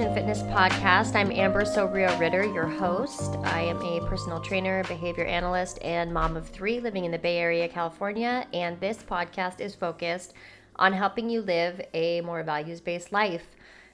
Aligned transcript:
Divergent 0.00 0.16
Fitness 0.16 0.42
Podcast. 0.54 1.14
I'm 1.14 1.30
Amber 1.30 1.62
Sobrio 1.62 2.18
Ritter, 2.18 2.42
your 2.42 2.66
host. 2.66 3.36
I 3.44 3.60
am 3.60 3.82
a 3.82 4.00
personal 4.08 4.40
trainer, 4.40 4.82
behavior 4.84 5.26
analyst, 5.26 5.78
and 5.82 6.10
mom 6.10 6.38
of 6.38 6.48
three 6.48 6.80
living 6.80 7.04
in 7.04 7.10
the 7.10 7.18
Bay 7.18 7.36
Area, 7.36 7.68
California. 7.68 8.46
And 8.54 8.80
this 8.80 9.02
podcast 9.02 9.60
is 9.60 9.74
focused 9.74 10.32
on 10.76 10.94
helping 10.94 11.28
you 11.28 11.42
live 11.42 11.82
a 11.92 12.22
more 12.22 12.42
values 12.42 12.80
based 12.80 13.12
life. 13.12 13.48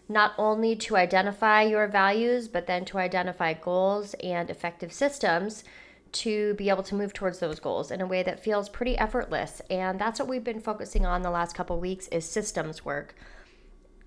Not 0.08 0.32
only 0.38 0.76
to 0.76 0.96
identify 0.96 1.62
your 1.62 1.88
values, 1.88 2.46
but 2.46 2.68
then 2.68 2.84
to 2.84 2.98
identify 2.98 3.54
goals 3.54 4.14
and 4.22 4.48
effective 4.48 4.92
systems 4.92 5.64
to 6.12 6.54
be 6.54 6.68
able 6.68 6.84
to 6.84 6.94
move 6.94 7.14
towards 7.14 7.40
those 7.40 7.58
goals 7.58 7.90
in 7.90 8.00
a 8.00 8.06
way 8.06 8.22
that 8.22 8.38
feels 8.38 8.68
pretty 8.68 8.96
effortless. 8.96 9.60
And 9.68 10.00
that's 10.00 10.20
what 10.20 10.28
we've 10.28 10.44
been 10.44 10.60
focusing 10.60 11.04
on 11.04 11.22
the 11.22 11.30
last 11.30 11.56
couple 11.56 11.80
weeks 11.80 12.06
is 12.08 12.24
systems 12.24 12.84
work 12.84 13.16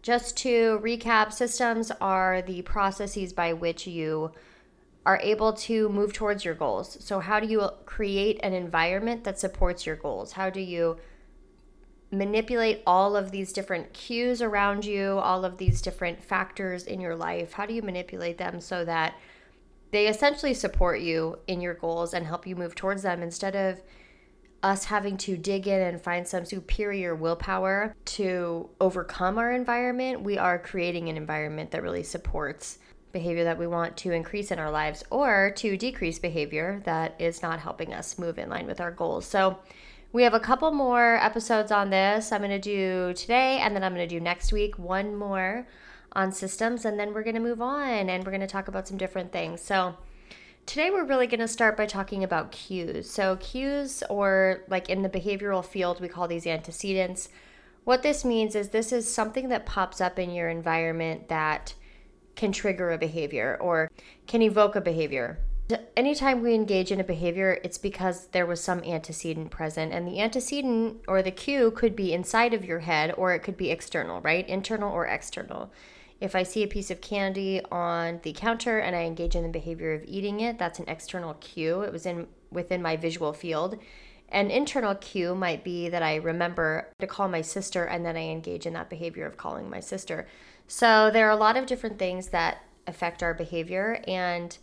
just 0.01 0.37
to 0.37 0.79
recap, 0.83 1.33
systems 1.33 1.91
are 1.99 2.41
the 2.41 2.61
processes 2.61 3.33
by 3.33 3.53
which 3.53 3.85
you 3.85 4.31
are 5.05 5.19
able 5.21 5.53
to 5.53 5.89
move 5.89 6.13
towards 6.13 6.45
your 6.45 6.53
goals. 6.53 6.97
So, 7.03 7.19
how 7.19 7.39
do 7.39 7.47
you 7.47 7.67
create 7.85 8.39
an 8.43 8.53
environment 8.53 9.23
that 9.23 9.39
supports 9.39 9.85
your 9.85 9.95
goals? 9.95 10.33
How 10.33 10.49
do 10.49 10.61
you 10.61 10.97
manipulate 12.11 12.81
all 12.87 13.15
of 13.15 13.31
these 13.31 13.53
different 13.53 13.93
cues 13.93 14.41
around 14.41 14.85
you, 14.85 15.19
all 15.19 15.45
of 15.45 15.57
these 15.57 15.81
different 15.81 16.23
factors 16.23 16.85
in 16.85 17.01
your 17.01 17.15
life? 17.15 17.53
How 17.53 17.65
do 17.65 17.73
you 17.73 17.81
manipulate 17.81 18.37
them 18.37 18.61
so 18.61 18.85
that 18.85 19.15
they 19.91 20.07
essentially 20.07 20.53
support 20.53 21.01
you 21.01 21.39
in 21.47 21.61
your 21.61 21.73
goals 21.73 22.13
and 22.13 22.25
help 22.25 22.45
you 22.45 22.55
move 22.55 22.75
towards 22.75 23.01
them 23.01 23.23
instead 23.23 23.55
of 23.55 23.81
us 24.61 24.85
having 24.85 25.17
to 25.17 25.37
dig 25.37 25.67
in 25.67 25.81
and 25.81 26.01
find 26.01 26.27
some 26.27 26.45
superior 26.45 27.15
willpower 27.15 27.95
to 28.05 28.69
overcome 28.81 29.37
our 29.37 29.51
environment, 29.51 30.21
we 30.21 30.37
are 30.37 30.59
creating 30.59 31.09
an 31.09 31.17
environment 31.17 31.71
that 31.71 31.83
really 31.83 32.03
supports 32.03 32.79
behavior 33.11 33.43
that 33.43 33.57
we 33.57 33.65
want 33.65 33.97
to 33.97 34.11
increase 34.11 34.51
in 34.51 34.59
our 34.59 34.69
lives 34.69 35.03
or 35.09 35.51
to 35.55 35.75
decrease 35.77 36.19
behavior 36.19 36.81
that 36.85 37.15
is 37.19 37.41
not 37.41 37.59
helping 37.59 37.93
us 37.93 38.19
move 38.19 38.37
in 38.37 38.49
line 38.49 38.67
with 38.67 38.79
our 38.79 38.91
goals. 38.91 39.25
So, 39.25 39.59
we 40.11 40.23
have 40.23 40.33
a 40.33 40.39
couple 40.39 40.71
more 40.71 41.17
episodes 41.17 41.71
on 41.71 41.91
this. 41.91 42.31
I'm 42.31 42.41
going 42.41 42.49
to 42.49 42.59
do 42.59 43.13
today 43.13 43.59
and 43.59 43.75
then 43.75 43.83
I'm 43.83 43.93
going 43.93 44.07
to 44.07 44.15
do 44.15 44.19
next 44.19 44.51
week 44.51 44.79
one 44.79 45.15
more 45.15 45.67
on 46.13 46.31
systems 46.31 46.83
and 46.85 46.99
then 46.99 47.13
we're 47.13 47.21
going 47.21 47.35
to 47.35 47.41
move 47.41 47.61
on 47.61 48.09
and 48.09 48.25
we're 48.25 48.31
going 48.31 48.41
to 48.41 48.47
talk 48.47 48.67
about 48.67 48.87
some 48.87 48.97
different 48.97 49.31
things. 49.31 49.61
So, 49.61 49.95
Today, 50.69 50.91
we're 50.91 51.03
really 51.03 51.25
going 51.25 51.39
to 51.39 51.47
start 51.47 51.75
by 51.75 51.87
talking 51.87 52.23
about 52.23 52.51
cues. 52.51 53.09
So, 53.09 53.37
cues, 53.37 54.03
or 54.07 54.61
like 54.67 54.87
in 54.87 55.01
the 55.01 55.09
behavioral 55.09 55.65
field, 55.65 55.99
we 55.99 56.07
call 56.07 56.27
these 56.27 56.45
antecedents. 56.45 57.29
What 57.85 58.03
this 58.03 58.23
means 58.23 58.53
is 58.53 58.69
this 58.69 58.91
is 58.91 59.11
something 59.11 59.49
that 59.49 59.65
pops 59.65 59.99
up 59.99 60.19
in 60.19 60.29
your 60.29 60.47
environment 60.47 61.27
that 61.27 61.73
can 62.35 62.51
trigger 62.51 62.91
a 62.91 62.99
behavior 62.99 63.57
or 63.59 63.89
can 64.27 64.43
evoke 64.43 64.75
a 64.75 64.81
behavior. 64.81 65.39
Anytime 65.97 66.43
we 66.43 66.53
engage 66.53 66.91
in 66.91 66.99
a 66.99 67.03
behavior, 67.03 67.59
it's 67.63 67.79
because 67.79 68.27
there 68.27 68.45
was 68.45 68.63
some 68.63 68.83
antecedent 68.83 69.49
present. 69.49 69.91
And 69.91 70.07
the 70.07 70.19
antecedent 70.19 70.97
or 71.07 71.23
the 71.23 71.31
cue 71.31 71.71
could 71.71 71.95
be 71.95 72.13
inside 72.13 72.53
of 72.53 72.63
your 72.63 72.81
head 72.81 73.11
or 73.17 73.33
it 73.33 73.39
could 73.39 73.57
be 73.57 73.71
external, 73.71 74.21
right? 74.21 74.47
Internal 74.47 74.93
or 74.93 75.07
external. 75.07 75.71
If 76.19 76.35
I 76.35 76.43
see 76.43 76.63
a 76.63 76.67
piece 76.67 76.91
of 76.91 77.01
candy 77.01 77.61
on 77.71 78.19
the 78.23 78.33
counter 78.33 78.79
and 78.79 78.95
I 78.95 79.03
engage 79.03 79.35
in 79.35 79.43
the 79.43 79.49
behavior 79.49 79.93
of 79.93 80.03
eating 80.05 80.41
it, 80.41 80.57
that's 80.57 80.79
an 80.79 80.89
external 80.89 81.35
cue. 81.35 81.81
It 81.81 81.93
was 81.93 82.05
in 82.05 82.27
within 82.51 82.81
my 82.81 82.97
visual 82.97 83.31
field. 83.31 83.77
An 84.29 84.51
internal 84.51 84.95
cue 84.95 85.33
might 85.33 85.63
be 85.63 85.89
that 85.89 86.03
I 86.03 86.15
remember 86.15 86.89
to 86.99 87.07
call 87.07 87.29
my 87.29 87.41
sister 87.41 87.85
and 87.85 88.05
then 88.05 88.17
I 88.17 88.27
engage 88.27 88.65
in 88.65 88.73
that 88.73 88.89
behavior 88.89 89.25
of 89.25 89.37
calling 89.37 89.69
my 89.69 89.79
sister. 89.79 90.27
So 90.67 91.09
there 91.11 91.27
are 91.27 91.31
a 91.31 91.35
lot 91.35 91.57
of 91.57 91.65
different 91.65 91.97
things 91.97 92.27
that 92.29 92.63
affect 92.85 93.23
our 93.23 93.33
behavior 93.33 94.03
and 94.07 94.57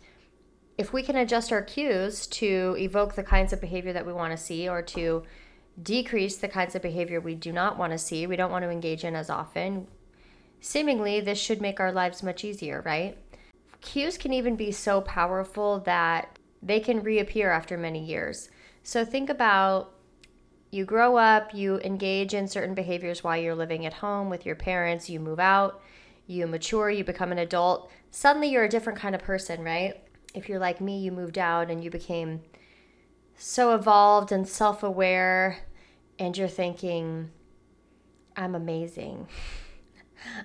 if 0.77 0.93
we 0.93 1.01
can 1.01 1.15
adjust 1.15 1.51
our 1.51 1.61
cues 1.61 2.27
to 2.27 2.75
evoke 2.77 3.15
the 3.15 3.23
kinds 3.23 3.51
of 3.51 3.59
behavior 3.59 3.93
that 3.93 4.05
we 4.05 4.13
want 4.13 4.31
to 4.31 4.37
see 4.37 4.69
or 4.69 4.81
to 4.83 5.23
decrease 5.81 6.37
the 6.37 6.47
kinds 6.47 6.75
of 6.75 6.81
behavior 6.81 7.19
we 7.19 7.35
do 7.35 7.51
not 7.51 7.77
want 7.77 7.93
to 7.93 7.97
see, 7.97 8.27
we 8.27 8.35
don't 8.35 8.51
want 8.51 8.63
to 8.63 8.69
engage 8.69 9.03
in 9.03 9.15
as 9.15 9.29
often, 9.29 9.87
Seemingly, 10.59 11.21
this 11.21 11.39
should 11.39 11.61
make 11.61 11.79
our 11.79 11.91
lives 11.91 12.23
much 12.23 12.43
easier, 12.43 12.81
right? 12.85 13.17
Cues 13.81 14.17
can 14.17 14.33
even 14.33 14.55
be 14.55 14.71
so 14.71 15.01
powerful 15.01 15.79
that 15.81 16.37
they 16.61 16.79
can 16.79 17.03
reappear 17.03 17.51
after 17.51 17.77
many 17.77 18.03
years. 18.03 18.49
So 18.83 19.05
think 19.05 19.29
about 19.29 19.93
you 20.71 20.83
grow 20.83 21.17
up, 21.17 21.53
you 21.53 21.79
engage 21.79 22.33
in 22.33 22.47
certain 22.47 22.75
behaviors 22.75 23.23
while 23.23 23.37
you're 23.37 23.55
living 23.55 23.85
at 23.85 23.93
home 23.93 24.29
with 24.29 24.45
your 24.45 24.55
parents, 24.55 25.09
you 25.09 25.19
move 25.19 25.39
out, 25.39 25.81
you 26.25 26.45
mature, 26.45 26.89
you 26.89 27.03
become 27.03 27.31
an 27.31 27.37
adult. 27.37 27.89
Suddenly 28.11 28.49
you're 28.49 28.65
a 28.65 28.69
different 28.69 28.99
kind 28.99 29.15
of 29.15 29.21
person, 29.21 29.63
right? 29.63 30.03
If 30.33 30.49
you're 30.49 30.59
like 30.59 30.81
me, 30.81 30.99
you 30.99 31.11
moved 31.11 31.37
out 31.37 31.71
and 31.71 31.83
you 31.83 31.89
became 31.89 32.41
so 33.37 33.73
evolved 33.73 34.31
and 34.31 34.47
self 34.47 34.83
aware, 34.83 35.59
and 36.19 36.37
you're 36.37 36.47
thinking, 36.47 37.29
I'm 38.35 38.55
amazing. 38.55 39.27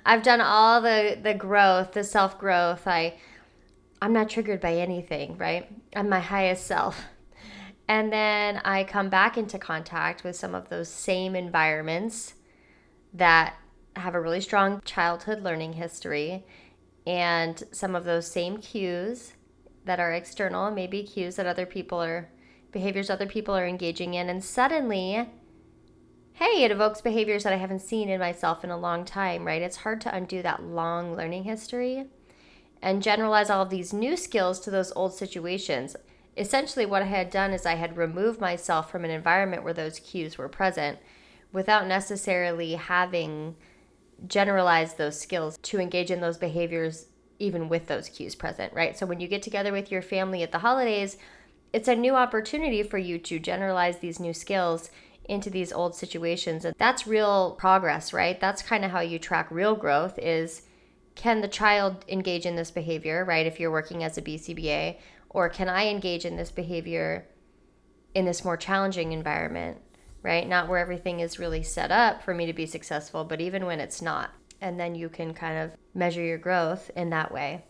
I've 0.05 0.23
done 0.23 0.41
all 0.41 0.81
the 0.81 1.19
the 1.23 1.35
growth, 1.35 1.93
the 1.93 2.05
self 2.05 2.39
growth. 2.39 2.87
I 2.87 3.15
I'm 4.01 4.13
not 4.13 4.31
triggered 4.31 4.61
by 4.61 4.75
anything, 4.75 5.39
right? 5.39 5.71
I'm 5.95 6.09
my 6.09 6.21
highest 6.21 6.67
self. 6.67 7.05
And 7.89 8.13
then 8.13 8.61
I 8.65 8.85
come 8.85 9.09
back 9.09 9.37
into 9.37 9.59
contact 9.59 10.25
with 10.25 10.35
some 10.37 10.55
of 10.55 10.69
those 10.69 10.89
same 10.89 11.37
environments 11.37 12.35
that 13.13 13.57
have 13.97 14.15
a 14.15 14.21
really 14.21 14.41
strong 14.41 14.81
childhood 14.85 15.43
learning 15.43 15.75
history 15.75 16.45
and 17.07 17.63
some 17.73 17.95
of 17.95 18.05
those 18.05 18.27
same 18.27 18.59
cues 18.59 19.35
that 19.85 20.01
are 20.01 20.13
external, 20.13 20.71
maybe 20.71 21.03
cues 21.03 21.37
that 21.37 21.47
other 21.47 21.67
people 21.67 22.01
are 22.01 22.29
behaviors 22.71 23.11
other 23.11 23.27
people 23.27 23.55
are 23.55 23.67
engaging 23.67 24.15
in 24.15 24.31
and 24.31 24.43
suddenly 24.43 25.29
hey, 26.43 26.65
it 26.65 26.73
evokes 26.73 27.01
behaviors 27.01 27.45
that 27.45 27.53
I 27.53 27.57
haven't 27.57 27.83
seen 27.83 28.09
in 28.09 28.19
myself 28.19 28.65
in 28.65 28.71
a 28.71 28.77
long 28.77 29.05
time, 29.05 29.47
right? 29.47 29.63
It's 29.63 29.77
hard 29.79 30.01
to 30.01 30.15
undo 30.15 30.43
that 30.43 30.61
long 30.61 31.15
learning 31.15 31.45
history 31.45 32.07
and 32.83 33.01
generalize 33.01 33.49
all 33.49 33.63
of 33.63 33.71
these 33.71 33.93
new 33.93 34.17
skills 34.17 34.59
to 34.61 34.71
those 34.71 34.93
old 34.97 35.15
situations. 35.15 35.95
Essentially, 36.37 36.85
what 36.85 37.03
I 37.03 37.07
had 37.07 37.31
done 37.31 37.53
is 37.53 37.65
I 37.65 37.77
had 37.77 37.97
removed 37.97 38.41
myself 38.41 38.91
from 38.91 39.05
an 39.05 39.11
environment 39.13 39.63
where 39.63 39.73
those 39.73 40.01
cues 40.01 40.37
were 40.37 40.49
present 40.49 40.99
without 41.53 41.87
necessarily 41.87 42.75
having 42.75 43.55
generalized 44.27 44.99
those 44.99 45.21
skills 45.21 45.59
to 45.59 45.79
engage 45.79 46.11
in 46.11 46.21
those 46.21 46.39
behaviors 46.39 47.07
even 47.39 47.69
with 47.69 47.87
those 47.87 48.09
cues 48.09 48.35
present, 48.35 48.73
right? 48.73 48.99
So 48.99 49.07
when 49.07 49.21
you 49.21 49.29
get 49.29 49.43
together 49.43 49.71
with 49.71 49.93
your 49.93 50.03
family 50.03 50.43
at 50.43 50.51
the 50.51 50.59
holidays, 50.59 51.19
it's 51.73 51.89
a 51.89 51.95
new 51.95 52.17
opportunity 52.17 52.83
for 52.83 52.99
you 52.99 53.19
to 53.19 53.39
generalize 53.39 53.99
these 53.99 54.19
new 54.19 54.35
skills 54.35 54.91
into 55.25 55.51
these 55.51 55.73
old 55.73 55.95
situations. 55.95 56.65
And 56.65 56.75
that's 56.79 57.07
real 57.07 57.53
progress 57.53 58.13
right? 58.13 58.41
That's 58.41 58.63
kind 58.63 58.85
of 58.85 58.91
how 58.91 59.01
you 59.01 59.19
track 59.19 59.51
real 59.51 59.75
growth 59.75 60.19
is 60.19 60.63
can 61.15 61.41
the 61.43 61.49
child 61.49 62.05
engage 62.09 62.47
in 62.47 62.57
this 62.57 62.71
behavior 62.71 63.25
right? 63.25 63.47
If 63.47 63.61
you're 63.61 63.71
working 63.71 64.03
as 64.03 64.19
a 64.19 64.23
bcba 64.23 64.99
or 65.31 65.49
can 65.49 65.69
i 65.69 65.87
engage 65.89 66.25
in 66.25 66.37
this 66.37 66.51
behavior 66.51 67.27
in 68.15 68.25
this 68.25 68.45
more 68.45 68.57
challenging 68.57 69.13
environment 69.13 69.79
right? 70.23 70.49
Not 70.49 70.69
where 70.69 70.79
everything 70.79 71.19
is 71.19 71.41
really 71.41 71.65
set 71.65 71.91
up 71.91 72.23
for 72.23 72.33
me 72.33 72.47
to 72.47 72.53
be 72.53 72.67
successful 72.67 73.25
but 73.25 73.41
even 73.41 73.67
when 73.67 73.81
it's 73.81 74.03
not. 74.03 74.31
And 74.61 74.79
then 74.79 74.95
you 74.95 75.09
can 75.09 75.35
kind 75.35 75.59
of 75.59 75.73
measure 75.95 76.23
your 76.23 76.39
growth 76.39 76.91
in 76.97 77.11
that 77.11 77.33
way 77.33 77.65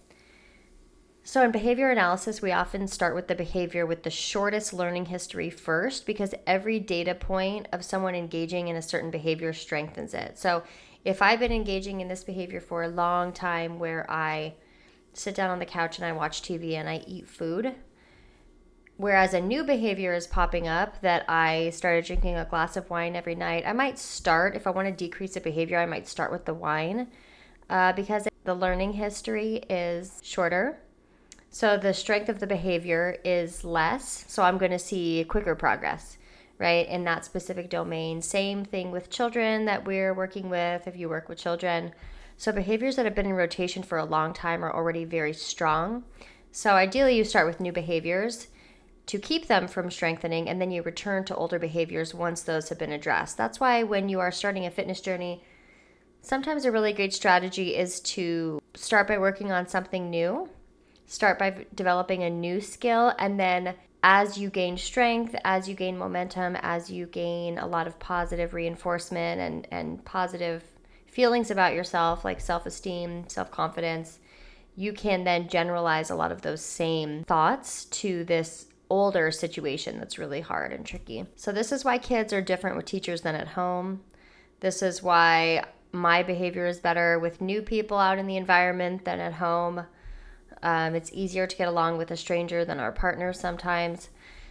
so, 1.24 1.44
in 1.44 1.52
behavior 1.52 1.88
analysis, 1.88 2.42
we 2.42 2.50
often 2.50 2.88
start 2.88 3.14
with 3.14 3.28
the 3.28 3.36
behavior 3.36 3.86
with 3.86 4.02
the 4.02 4.10
shortest 4.10 4.72
learning 4.72 5.06
history 5.06 5.50
first 5.50 6.04
because 6.04 6.34
every 6.48 6.80
data 6.80 7.14
point 7.14 7.68
of 7.72 7.84
someone 7.84 8.16
engaging 8.16 8.66
in 8.66 8.74
a 8.74 8.82
certain 8.82 9.12
behavior 9.12 9.52
strengthens 9.52 10.14
it. 10.14 10.36
So, 10.36 10.64
if 11.04 11.22
I've 11.22 11.38
been 11.38 11.52
engaging 11.52 12.00
in 12.00 12.08
this 12.08 12.24
behavior 12.24 12.60
for 12.60 12.82
a 12.82 12.88
long 12.88 13.32
time 13.32 13.78
where 13.78 14.04
I 14.10 14.54
sit 15.12 15.36
down 15.36 15.50
on 15.50 15.60
the 15.60 15.66
couch 15.66 15.98
and 15.98 16.04
I 16.04 16.12
watch 16.12 16.42
TV 16.42 16.74
and 16.74 16.88
I 16.88 17.04
eat 17.06 17.28
food, 17.28 17.72
whereas 18.96 19.32
a 19.32 19.40
new 19.40 19.62
behavior 19.62 20.14
is 20.14 20.26
popping 20.26 20.66
up 20.66 21.00
that 21.02 21.24
I 21.28 21.70
started 21.70 22.04
drinking 22.04 22.34
a 22.34 22.44
glass 22.44 22.76
of 22.76 22.90
wine 22.90 23.14
every 23.14 23.36
night, 23.36 23.62
I 23.64 23.72
might 23.72 23.98
start, 23.98 24.56
if 24.56 24.66
I 24.66 24.70
want 24.70 24.88
to 24.88 24.92
decrease 24.92 25.36
a 25.36 25.40
behavior, 25.40 25.78
I 25.78 25.86
might 25.86 26.08
start 26.08 26.32
with 26.32 26.46
the 26.46 26.54
wine 26.54 27.08
uh, 27.70 27.92
because 27.92 28.26
the 28.42 28.54
learning 28.54 28.94
history 28.94 29.62
is 29.70 30.20
shorter 30.24 30.80
so 31.52 31.76
the 31.76 31.92
strength 31.92 32.30
of 32.30 32.40
the 32.40 32.46
behavior 32.46 33.18
is 33.24 33.62
less. 33.62 34.24
So 34.26 34.42
I'm 34.42 34.56
going 34.56 34.70
to 34.70 34.78
see 34.78 35.22
quicker 35.28 35.54
progress, 35.54 36.16
right, 36.58 36.88
in 36.88 37.04
that 37.04 37.26
specific 37.26 37.68
domain. 37.68 38.22
Same 38.22 38.64
thing 38.64 38.90
with 38.90 39.10
children 39.10 39.66
that 39.66 39.84
we're 39.84 40.14
working 40.14 40.48
with, 40.48 40.88
if 40.88 40.96
you 40.96 41.10
work 41.10 41.28
with 41.28 41.36
children. 41.36 41.92
So 42.38 42.52
behaviors 42.52 42.96
that 42.96 43.04
have 43.04 43.14
been 43.14 43.26
in 43.26 43.34
rotation 43.34 43.82
for 43.82 43.98
a 43.98 44.04
long 44.06 44.32
time 44.32 44.64
are 44.64 44.74
already 44.74 45.04
very 45.04 45.34
strong. 45.34 46.04
So 46.50 46.72
ideally, 46.72 47.18
you 47.18 47.22
start 47.24 47.46
with 47.46 47.60
new 47.60 47.72
behaviors 47.72 48.48
to 49.04 49.18
keep 49.18 49.46
them 49.46 49.68
from 49.68 49.90
strengthening, 49.90 50.48
and 50.48 50.58
then 50.58 50.70
you 50.70 50.82
return 50.82 51.24
to 51.26 51.36
older 51.36 51.58
behaviors 51.58 52.14
once 52.14 52.40
those 52.40 52.70
have 52.70 52.78
been 52.78 52.92
addressed. 52.92 53.36
That's 53.36 53.60
why 53.60 53.82
when 53.82 54.08
you 54.08 54.20
are 54.20 54.32
starting 54.32 54.64
a 54.64 54.70
fitness 54.70 55.02
journey, 55.02 55.44
Sometimes 56.24 56.64
a 56.64 56.70
really 56.70 56.92
great 56.92 57.12
strategy 57.12 57.74
is 57.74 57.98
to 57.98 58.60
start 58.74 59.08
by 59.08 59.18
working 59.18 59.50
on 59.50 59.66
something 59.66 60.08
new, 60.08 60.48
start 61.06 61.38
by 61.38 61.66
developing 61.74 62.22
a 62.22 62.30
new 62.30 62.60
skill, 62.60 63.12
and 63.18 63.38
then 63.38 63.74
as 64.02 64.36
you 64.36 64.50
gain 64.50 64.76
strength, 64.76 65.34
as 65.44 65.68
you 65.68 65.74
gain 65.74 65.96
momentum, 65.96 66.56
as 66.56 66.90
you 66.90 67.06
gain 67.06 67.58
a 67.58 67.66
lot 67.66 67.86
of 67.86 67.98
positive 67.98 68.52
reinforcement 68.52 69.40
and, 69.40 69.68
and 69.70 70.04
positive 70.04 70.64
feelings 71.06 71.50
about 71.50 71.74
yourself, 71.74 72.24
like 72.24 72.40
self 72.40 72.66
esteem, 72.66 73.28
self 73.28 73.50
confidence, 73.50 74.18
you 74.74 74.92
can 74.92 75.24
then 75.24 75.48
generalize 75.48 76.10
a 76.10 76.14
lot 76.14 76.32
of 76.32 76.42
those 76.42 76.62
same 76.62 77.22
thoughts 77.24 77.84
to 77.86 78.24
this 78.24 78.66
older 78.90 79.30
situation 79.30 79.98
that's 79.98 80.18
really 80.18 80.40
hard 80.40 80.72
and 80.72 80.84
tricky. 80.84 81.24
So, 81.36 81.52
this 81.52 81.70
is 81.70 81.84
why 81.84 81.98
kids 81.98 82.32
are 82.32 82.42
different 82.42 82.76
with 82.76 82.86
teachers 82.86 83.22
than 83.22 83.34
at 83.34 83.48
home. 83.48 84.02
This 84.60 84.82
is 84.82 85.02
why 85.02 85.64
my 85.92 86.22
behavior 86.22 86.66
is 86.66 86.80
better 86.80 87.18
with 87.18 87.40
new 87.40 87.62
people 87.62 87.98
out 87.98 88.18
in 88.18 88.26
the 88.26 88.36
environment 88.36 89.04
than 89.04 89.20
at 89.20 89.34
home. 89.34 89.84
Um, 90.62 90.94
it's 90.94 91.12
easier 91.12 91.46
to 91.46 91.56
get 91.56 91.68
along 91.68 91.98
with 91.98 92.10
a 92.10 92.16
stranger 92.16 92.64
than 92.64 92.78
our 92.78 92.92
partner 92.92 93.32
sometimes. 93.32 94.10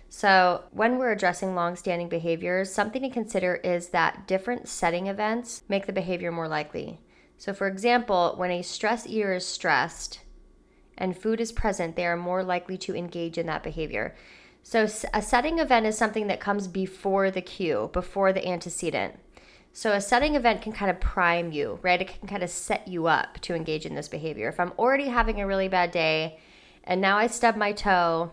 So, 0.10 0.66
when 0.72 0.98
we're 0.98 1.14
addressing 1.14 1.56
long-standing 1.56 2.10
behaviors, 2.10 2.74
something 2.74 3.02
to 3.02 3.10
consider 3.10 3.56
is 3.56 3.90
that 3.90 4.28
different 4.28 4.68
setting 4.68 5.08
events 5.08 5.64
make 5.70 5.86
the 5.86 5.94
behavior 5.94 6.34
more 6.34 6.50
likely. 6.50 7.00
So, 7.38 7.54
for 7.54 7.68
example, 7.68 8.34
when 8.36 8.52
a 8.52 8.62
stress 8.62 9.08
eater 9.08 9.34
is 9.34 9.46
stressed 9.46 10.20
and 10.98 11.18
food 11.18 11.40
is 11.40 11.54
present, 11.54 11.96
they 11.96 12.06
are 12.06 12.18
more 12.18 12.44
likely 12.44 12.78
to 12.80 12.96
engage 12.96 13.38
in 13.38 13.46
that 13.46 13.64
behavior. 13.64 14.14
So, 14.64 14.84
a 15.14 15.22
setting 15.22 15.60
event 15.60 15.86
is 15.86 15.98
something 15.98 16.28
that 16.28 16.42
comes 16.42 16.68
before 16.68 17.32
the 17.32 17.42
cue, 17.42 17.90
before 17.94 18.34
the 18.34 18.46
antecedent. 18.46 19.18
So 19.74 19.94
a 19.94 20.02
setting 20.02 20.36
event 20.36 20.62
can 20.62 20.74
kind 20.74 20.92
of 20.92 21.00
prime 21.00 21.52
you, 21.52 21.80
right? 21.82 22.02
It 22.02 22.20
can 22.20 22.28
kind 22.28 22.44
of 22.44 22.50
set 22.50 22.88
you 22.88 23.08
up 23.08 23.40
to 23.42 23.56
engage 23.56 23.86
in 23.86 23.96
this 23.96 24.10
behavior. 24.10 24.50
If 24.50 24.60
I'm 24.60 24.74
already 24.78 25.08
having 25.08 25.40
a 25.40 25.48
really 25.48 25.70
bad 25.70 25.92
day 25.92 26.40
and 26.84 27.00
now 27.00 27.18
I 27.18 27.28
stub 27.28 27.56
my 27.56 27.72
toe, 27.72 28.32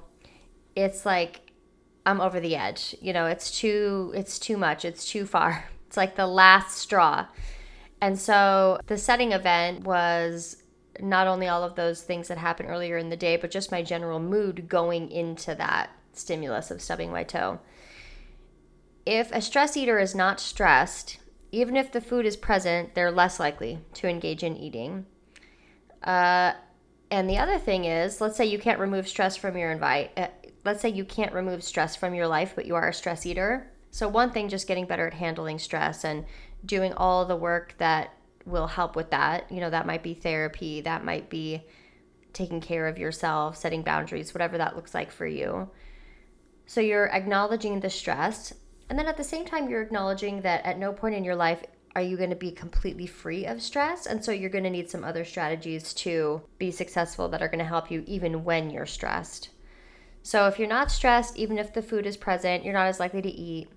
it's 0.74 1.06
like 1.06 1.52
I'm 2.04 2.20
over 2.20 2.40
the 2.40 2.56
edge. 2.56 2.96
You 3.00 3.12
know, 3.12 3.26
it's 3.26 3.56
too 3.58 4.12
it's 4.16 4.38
too 4.38 4.56
much. 4.56 4.84
It's 4.84 5.08
too 5.10 5.26
far. 5.26 5.68
It's 5.88 5.96
like 5.96 6.16
the 6.16 6.26
last 6.26 6.76
straw. 6.76 7.28
And 8.02 8.18
so 8.18 8.78
the 8.88 8.98
setting 8.98 9.32
event 9.32 9.84
was 9.84 10.62
not 11.00 11.26
only 11.26 11.48
all 11.48 11.64
of 11.64 11.76
those 11.76 12.02
things 12.02 12.28
that 12.28 12.36
happened 12.36 12.68
earlier 12.68 12.98
in 12.98 13.08
the 13.08 13.16
day, 13.16 13.38
but 13.38 13.50
just 13.50 13.72
my 13.72 13.82
general 13.82 14.20
mood 14.20 14.68
going 14.68 15.10
into 15.10 15.54
that 15.54 15.88
stimulus 16.12 16.70
of 16.70 16.82
stubbing 16.82 17.10
my 17.10 17.24
toe. 17.24 17.58
If 19.06 19.32
a 19.32 19.40
stress 19.40 19.78
eater 19.78 19.98
is 19.98 20.14
not 20.14 20.40
stressed, 20.40 21.16
even 21.50 21.76
if 21.76 21.92
the 21.92 22.00
food 22.00 22.26
is 22.26 22.36
present, 22.36 22.94
they're 22.94 23.10
less 23.10 23.40
likely 23.40 23.78
to 23.94 24.08
engage 24.08 24.42
in 24.42 24.56
eating. 24.56 25.06
Uh, 26.02 26.52
and 27.10 27.28
the 27.28 27.38
other 27.38 27.58
thing 27.58 27.84
is, 27.84 28.20
let's 28.20 28.36
say 28.36 28.44
you 28.44 28.58
can't 28.58 28.78
remove 28.78 29.08
stress 29.08 29.36
from 29.36 29.56
your 29.56 29.70
invite. 29.70 30.12
Uh, 30.16 30.28
let's 30.64 30.80
say 30.80 30.88
you 30.88 31.04
can't 31.04 31.32
remove 31.32 31.64
stress 31.64 31.96
from 31.96 32.14
your 32.14 32.26
life, 32.26 32.52
but 32.54 32.66
you 32.66 32.74
are 32.74 32.88
a 32.88 32.94
stress 32.94 33.24
eater. 33.24 33.70
So 33.90 34.08
one 34.08 34.30
thing, 34.30 34.48
just 34.48 34.68
getting 34.68 34.86
better 34.86 35.06
at 35.06 35.14
handling 35.14 35.58
stress 35.58 36.04
and 36.04 36.26
doing 36.64 36.92
all 36.92 37.24
the 37.24 37.36
work 37.36 37.74
that 37.78 38.12
will 38.44 38.66
help 38.66 38.94
with 38.94 39.10
that. 39.10 39.50
You 39.50 39.60
know, 39.60 39.70
that 39.70 39.86
might 39.86 40.02
be 40.02 40.14
therapy, 40.14 40.82
that 40.82 41.04
might 41.04 41.30
be 41.30 41.62
taking 42.34 42.60
care 42.60 42.86
of 42.86 42.98
yourself, 42.98 43.56
setting 43.56 43.82
boundaries, 43.82 44.34
whatever 44.34 44.58
that 44.58 44.76
looks 44.76 44.94
like 44.94 45.10
for 45.10 45.26
you. 45.26 45.70
So 46.66 46.82
you're 46.82 47.06
acknowledging 47.06 47.80
the 47.80 47.88
stress 47.88 48.52
and 48.88 48.98
then 48.98 49.06
at 49.06 49.16
the 49.16 49.24
same 49.24 49.44
time, 49.44 49.68
you're 49.68 49.82
acknowledging 49.82 50.40
that 50.42 50.64
at 50.64 50.78
no 50.78 50.92
point 50.92 51.14
in 51.14 51.24
your 51.24 51.36
life 51.36 51.62
are 51.94 52.02
you 52.02 52.16
going 52.16 52.30
to 52.30 52.36
be 52.36 52.52
completely 52.52 53.06
free 53.06 53.44
of 53.44 53.60
stress. 53.60 54.06
And 54.06 54.24
so 54.24 54.30
you're 54.30 54.50
going 54.50 54.64
to 54.64 54.70
need 54.70 54.90
some 54.90 55.04
other 55.04 55.24
strategies 55.24 55.92
to 55.94 56.42
be 56.58 56.70
successful 56.70 57.28
that 57.28 57.42
are 57.42 57.48
going 57.48 57.58
to 57.58 57.64
help 57.64 57.90
you 57.90 58.04
even 58.06 58.44
when 58.44 58.70
you're 58.70 58.86
stressed. 58.86 59.50
So 60.22 60.46
if 60.46 60.58
you're 60.58 60.68
not 60.68 60.90
stressed, 60.90 61.36
even 61.36 61.58
if 61.58 61.72
the 61.72 61.82
food 61.82 62.06
is 62.06 62.16
present, 62.16 62.64
you're 62.64 62.74
not 62.74 62.86
as 62.86 63.00
likely 63.00 63.22
to 63.22 63.28
eat. 63.28 63.68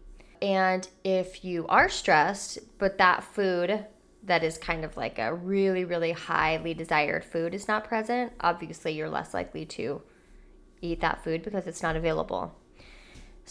And 0.42 0.88
if 1.04 1.44
you 1.44 1.66
are 1.68 1.90
stressed, 1.90 2.60
but 2.78 2.98
that 2.98 3.24
food 3.24 3.86
that 4.24 4.44
is 4.44 4.58
kind 4.58 4.86
of 4.86 4.98
like 4.98 5.18
a 5.18 5.34
really, 5.34 5.84
really 5.84 6.12
highly 6.12 6.74
desired 6.74 7.25
food 7.25 7.56
is 7.56 7.68
not 7.68 7.86
present, 7.86 8.34
obviously 8.40 8.94
you're 8.94 9.10
less 9.10 9.34
likely 9.34 9.66
to 9.66 10.02
eat 10.81 11.02
that 11.02 11.24
food 11.24 11.44
because 11.44 11.68
it's 11.68 11.81
not 11.81 11.96
available. 11.96 12.56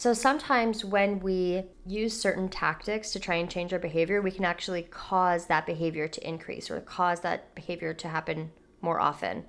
So 0.01 0.15
sometimes 0.15 0.83
when 0.83 1.21
we 1.21 1.65
use 1.85 2.19
certain 2.19 2.49
tactics 2.49 3.11
to 3.11 3.21
try 3.21 3.35
and 3.35 3.51
change 3.51 3.75
our 3.75 3.79
behavior, 3.79 4.23
we 4.23 4.31
can 4.31 4.47
actually 4.47 4.85
cause 4.85 5.45
that 5.49 5.67
behavior 5.67 6.09
to 6.09 6.27
increase 6.27 6.71
or 6.71 6.81
cause 6.81 7.21
that 7.21 7.55
behavior 7.55 7.93
to 7.93 8.09
happen 8.09 8.51
more 8.81 8.99
often. 8.99 9.45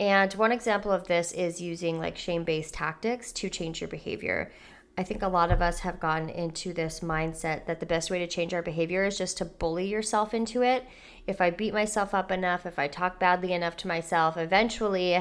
And 0.00 0.32
one 0.32 0.52
example 0.52 0.90
of 0.90 1.06
this 1.06 1.32
is 1.32 1.60
using 1.60 1.98
like 1.98 2.16
shame 2.16 2.44
based 2.44 2.72
tactics 2.72 3.30
to 3.32 3.50
change 3.50 3.82
your 3.82 3.88
behavior. 3.88 4.50
I 4.96 5.02
think 5.02 5.20
a 5.20 5.28
lot 5.28 5.52
of 5.52 5.60
us 5.60 5.80
have 5.80 6.00
gotten 6.00 6.30
into 6.30 6.72
this 6.72 7.00
mindset 7.00 7.66
that 7.66 7.78
the 7.78 7.84
best 7.84 8.10
way 8.10 8.20
to 8.20 8.26
change 8.26 8.54
our 8.54 8.62
behavior 8.62 9.04
is 9.04 9.18
just 9.18 9.36
to 9.36 9.44
bully 9.44 9.86
yourself 9.86 10.32
into 10.32 10.62
it. 10.62 10.86
If 11.26 11.42
I 11.42 11.50
beat 11.50 11.74
myself 11.74 12.14
up 12.14 12.30
enough, 12.30 12.64
if 12.64 12.78
I 12.78 12.88
talk 12.88 13.20
badly 13.20 13.52
enough 13.52 13.76
to 13.78 13.88
myself, 13.88 14.38
eventually 14.38 15.16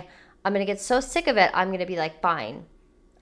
I'm 0.46 0.54
going 0.54 0.66
to 0.66 0.74
get 0.74 0.80
so 0.80 1.02
sick 1.02 1.28
of 1.28 1.36
it, 1.36 1.52
I'm 1.54 1.68
going 1.68 1.82
to 1.82 1.86
be 1.86 1.98
like, 1.98 2.22
fine, 2.22 2.64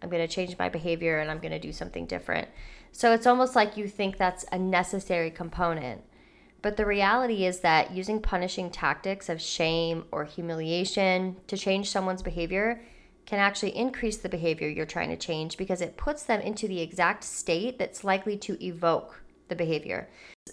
I'm 0.02 0.10
going 0.10 0.26
to 0.26 0.34
change 0.34 0.58
my 0.58 0.70
behavior 0.70 1.20
and 1.20 1.30
I'm 1.30 1.40
going 1.40 1.52
to 1.52 1.60
do 1.60 1.72
something 1.72 2.06
different. 2.06 2.48
So 2.92 3.14
it's 3.14 3.28
almost 3.28 3.56
like 3.56 3.78
you 3.78 3.88
think 3.88 4.18
that's 4.18 4.46
a 4.52 4.60
necessary 4.60 5.32
component. 5.32 6.02
But 6.62 6.78
the 6.78 6.86
reality 6.86 7.46
is 7.46 7.60
that 7.60 7.92
using 7.92 8.22
punishing 8.22 8.72
tactics 8.72 9.30
of 9.30 9.42
shame 9.42 10.06
or 10.12 10.26
humiliation 10.26 11.36
to 11.48 11.58
change 11.58 11.90
someone's 11.90 12.24
behavior 12.24 12.82
can 13.26 13.40
actually 13.40 13.76
increase 13.76 14.18
the 14.18 14.30
behavior 14.30 14.68
you're 14.68 14.86
trying 14.86 15.10
to 15.10 15.18
change 15.18 15.58
because 15.58 15.82
it 15.82 15.98
puts 15.98 16.24
them 16.24 16.42
into 16.42 16.68
the 16.68 16.82
exact 16.82 17.24
state 17.24 17.78
that's 17.78 18.04
likely 18.04 18.38
to 18.38 18.64
evoke 18.66 19.22
the 19.48 19.56
behavior. 19.56 20.10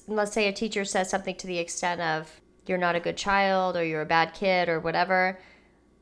Let's 0.06 0.32
say 0.32 0.48
a 0.48 0.52
teacher 0.52 0.84
says 0.84 1.08
something 1.08 1.36
to 1.36 1.46
the 1.46 1.58
extent 1.58 2.00
of, 2.00 2.40
you're 2.66 2.78
not 2.78 2.96
a 2.96 3.00
good 3.00 3.16
child 3.16 3.76
or 3.76 3.84
you're 3.84 4.02
a 4.02 4.06
bad 4.06 4.34
kid 4.34 4.68
or 4.68 4.80
whatever. 4.80 5.38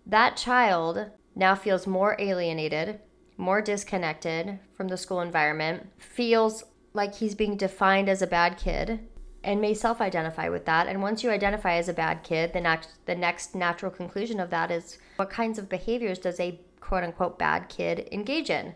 That 0.06 0.37
child 0.37 1.11
now 1.35 1.54
feels 1.54 1.87
more 1.87 2.16
alienated 2.18 3.00
more 3.40 3.62
disconnected 3.62 4.59
from 4.75 4.88
the 4.88 4.97
school 4.97 5.20
environment, 5.20 5.90
feels 5.97 6.62
like 6.92 7.14
he's 7.14 7.35
being 7.35 7.56
defined 7.56 8.09
as 8.09 8.23
a 8.23 8.26
bad 8.26 8.59
kid, 8.59 9.00
and 9.42 9.61
may 9.61 9.73
self 9.73 10.00
identify 10.00 10.49
with 10.49 10.66
that. 10.66 10.87
And 10.87 11.02
once 11.02 11.23
you 11.23 11.30
identify 11.30 11.76
as 11.76 11.88
a 11.88 11.94
bad 11.94 12.23
kid, 12.23 12.52
the 12.52 12.61
next, 12.61 12.90
the 13.06 13.14
next 13.14 13.54
natural 13.54 13.90
conclusion 13.90 14.38
of 14.38 14.50
that 14.50 14.70
is 14.70 14.99
what 15.16 15.30
kinds 15.30 15.59
of 15.59 15.68
behaviors 15.68 16.18
does 16.18 16.38
a 16.38 16.61
quote 16.80 17.04
unquote 17.04 17.38
bad 17.38 17.68
kid 17.68 18.09
engage 18.12 18.50
in? 18.50 18.75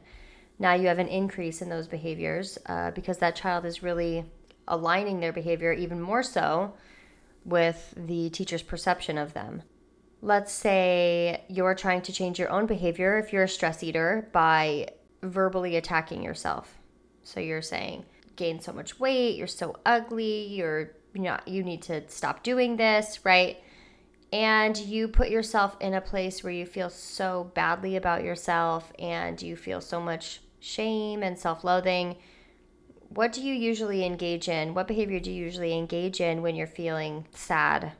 Now 0.58 0.74
you 0.74 0.86
have 0.88 0.98
an 0.98 1.08
increase 1.08 1.60
in 1.60 1.68
those 1.68 1.86
behaviors 1.86 2.56
uh, 2.66 2.92
because 2.92 3.18
that 3.18 3.36
child 3.36 3.66
is 3.66 3.82
really 3.82 4.24
aligning 4.66 5.20
their 5.20 5.32
behavior 5.32 5.72
even 5.72 6.00
more 6.00 6.22
so 6.22 6.72
with 7.44 7.92
the 7.96 8.30
teacher's 8.30 8.62
perception 8.62 9.18
of 9.18 9.34
them 9.34 9.62
let's 10.24 10.52
say 10.52 11.44
you're 11.48 11.74
trying 11.74 12.00
to 12.00 12.10
change 12.10 12.38
your 12.38 12.48
own 12.48 12.64
behavior 12.64 13.18
if 13.18 13.30
you're 13.30 13.42
a 13.42 13.48
stress 13.48 13.82
eater 13.82 14.30
by 14.32 14.88
verbally 15.22 15.76
attacking 15.76 16.22
yourself. 16.22 16.78
So 17.24 17.40
you're 17.40 17.60
saying, 17.60 18.06
gain 18.34 18.58
so 18.58 18.72
much 18.72 18.98
weight, 18.98 19.36
you're 19.36 19.46
so 19.46 19.76
ugly, 19.84 20.46
you're 20.46 20.92
you 21.12 21.22
know, 21.22 21.38
you 21.46 21.62
need 21.62 21.82
to 21.82 22.02
stop 22.08 22.42
doing 22.42 22.76
this, 22.76 23.20
right? 23.24 23.58
And 24.32 24.76
you 24.76 25.06
put 25.06 25.28
yourself 25.28 25.76
in 25.78 25.94
a 25.94 26.00
place 26.00 26.42
where 26.42 26.52
you 26.52 26.66
feel 26.66 26.90
so 26.90 27.52
badly 27.54 27.94
about 27.94 28.24
yourself 28.24 28.92
and 28.98 29.40
you 29.40 29.54
feel 29.54 29.80
so 29.80 30.00
much 30.00 30.40
shame 30.58 31.22
and 31.22 31.38
self-loathing. 31.38 32.16
What 33.10 33.32
do 33.32 33.42
you 33.42 33.54
usually 33.54 34.04
engage 34.04 34.48
in? 34.48 34.74
What 34.74 34.88
behavior 34.88 35.20
do 35.20 35.30
you 35.30 35.44
usually 35.44 35.76
engage 35.76 36.20
in 36.20 36.42
when 36.42 36.56
you're 36.56 36.66
feeling 36.66 37.28
sad 37.30 37.92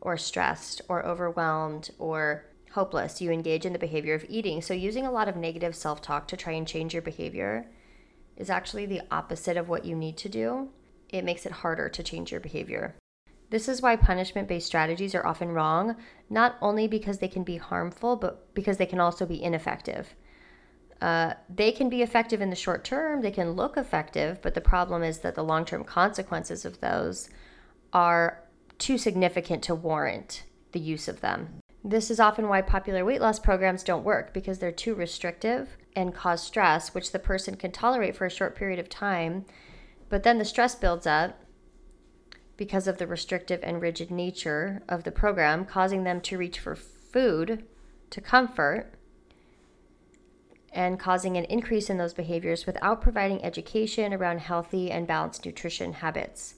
or 0.00 0.16
stressed 0.16 0.80
or 0.88 1.04
overwhelmed 1.04 1.90
or 1.98 2.44
hopeless, 2.72 3.20
you 3.20 3.30
engage 3.30 3.66
in 3.66 3.72
the 3.72 3.78
behavior 3.78 4.14
of 4.14 4.24
eating. 4.28 4.62
So, 4.62 4.74
using 4.74 5.06
a 5.06 5.10
lot 5.10 5.28
of 5.28 5.36
negative 5.36 5.74
self 5.74 6.00
talk 6.00 6.28
to 6.28 6.36
try 6.36 6.52
and 6.52 6.66
change 6.66 6.92
your 6.92 7.02
behavior 7.02 7.66
is 8.36 8.50
actually 8.50 8.86
the 8.86 9.02
opposite 9.10 9.56
of 9.56 9.68
what 9.68 9.84
you 9.84 9.94
need 9.94 10.16
to 10.18 10.28
do. 10.28 10.70
It 11.08 11.24
makes 11.24 11.44
it 11.44 11.52
harder 11.52 11.88
to 11.88 12.02
change 12.02 12.30
your 12.30 12.40
behavior. 12.40 12.96
This 13.50 13.68
is 13.68 13.82
why 13.82 13.96
punishment 13.96 14.48
based 14.48 14.66
strategies 14.66 15.14
are 15.14 15.26
often 15.26 15.50
wrong, 15.50 15.96
not 16.30 16.56
only 16.62 16.86
because 16.86 17.18
they 17.18 17.28
can 17.28 17.42
be 17.42 17.56
harmful, 17.56 18.16
but 18.16 18.54
because 18.54 18.76
they 18.76 18.86
can 18.86 19.00
also 19.00 19.26
be 19.26 19.42
ineffective. 19.42 20.14
Uh, 21.00 21.34
they 21.48 21.72
can 21.72 21.88
be 21.88 22.02
effective 22.02 22.40
in 22.40 22.50
the 22.50 22.56
short 22.56 22.84
term, 22.84 23.22
they 23.22 23.30
can 23.30 23.52
look 23.52 23.76
effective, 23.76 24.40
but 24.42 24.54
the 24.54 24.60
problem 24.60 25.02
is 25.02 25.18
that 25.18 25.34
the 25.34 25.42
long 25.42 25.64
term 25.64 25.82
consequences 25.82 26.64
of 26.64 26.80
those 26.80 27.28
are 27.92 28.44
too 28.80 28.98
significant 28.98 29.62
to 29.62 29.74
warrant 29.74 30.42
the 30.72 30.80
use 30.80 31.06
of 31.06 31.20
them. 31.20 31.60
This 31.84 32.10
is 32.10 32.20
often 32.20 32.48
why 32.48 32.62
popular 32.62 33.04
weight 33.04 33.20
loss 33.20 33.38
programs 33.38 33.84
don't 33.84 34.04
work 34.04 34.34
because 34.34 34.58
they're 34.58 34.72
too 34.72 34.94
restrictive 34.94 35.76
and 35.94 36.14
cause 36.14 36.42
stress, 36.42 36.94
which 36.94 37.12
the 37.12 37.18
person 37.18 37.56
can 37.56 37.72
tolerate 37.72 38.16
for 38.16 38.26
a 38.26 38.30
short 38.30 38.56
period 38.56 38.78
of 38.78 38.88
time, 38.88 39.44
but 40.08 40.22
then 40.22 40.38
the 40.38 40.44
stress 40.44 40.74
builds 40.74 41.06
up 41.06 41.40
because 42.56 42.86
of 42.86 42.98
the 42.98 43.06
restrictive 43.06 43.60
and 43.62 43.80
rigid 43.80 44.10
nature 44.10 44.82
of 44.88 45.04
the 45.04 45.10
program, 45.10 45.64
causing 45.64 46.04
them 46.04 46.20
to 46.20 46.36
reach 46.36 46.58
for 46.58 46.74
food 46.74 47.64
to 48.10 48.20
comfort 48.20 48.92
and 50.72 51.00
causing 51.00 51.36
an 51.36 51.44
increase 51.44 51.88
in 51.90 51.96
those 51.96 52.12
behaviors 52.12 52.66
without 52.66 53.00
providing 53.00 53.42
education 53.42 54.12
around 54.12 54.40
healthy 54.40 54.90
and 54.90 55.06
balanced 55.06 55.44
nutrition 55.44 55.94
habits. 55.94 56.56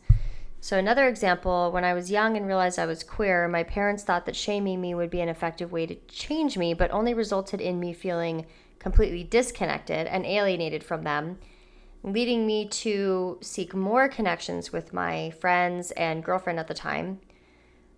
So, 0.62 0.78
another 0.78 1.09
example 1.09 1.73
when 1.73 1.83
I 1.83 1.92
was 1.92 2.09
young 2.09 2.37
and 2.37 2.47
realized 2.47 2.78
I 2.78 2.87
was 2.87 3.02
queer, 3.02 3.49
my 3.49 3.64
parents 3.64 4.04
thought 4.04 4.26
that 4.26 4.37
shaming 4.37 4.81
me 4.81 4.95
would 4.95 5.11
be 5.11 5.21
an 5.21 5.28
effective 5.28 5.73
way 5.73 5.87
to 5.87 5.97
change 6.07 6.57
me, 6.57 6.73
but 6.73 6.92
only 6.92 7.14
resulted 7.14 7.61
in 7.61 7.81
me 7.81 7.92
feeling 7.92 8.47
completely 8.78 9.25
disconnected 9.25 10.07
and 10.07 10.25
alienated 10.25 10.85
from 10.85 11.02
them, 11.02 11.40
leading 12.04 12.47
me 12.47 12.69
to 12.69 13.38
seek 13.40 13.75
more 13.75 14.09
connections 14.09 14.73
with 14.73 14.92
my 14.92 15.31
friends 15.31 15.90
and 15.90 16.23
girlfriend 16.23 16.61
at 16.61 16.69
the 16.69 16.75
time, 16.75 17.19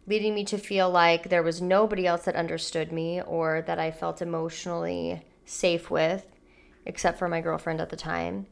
leading 0.06 0.34
me 0.34 0.42
to 0.46 0.56
feel 0.56 0.88
like 0.88 1.28
there 1.28 1.42
was 1.42 1.60
nobody 1.60 2.06
else 2.06 2.24
that 2.24 2.34
understood 2.34 2.90
me 2.90 3.20
or 3.20 3.60
that 3.66 3.78
I 3.78 3.90
felt 3.90 4.22
emotionally 4.22 5.22
safe 5.44 5.90
with, 5.90 6.24
except 6.86 7.18
for 7.18 7.28
my 7.28 7.42
girlfriend 7.42 7.82
at 7.82 7.90
the 7.90 7.96
time. 7.96 8.46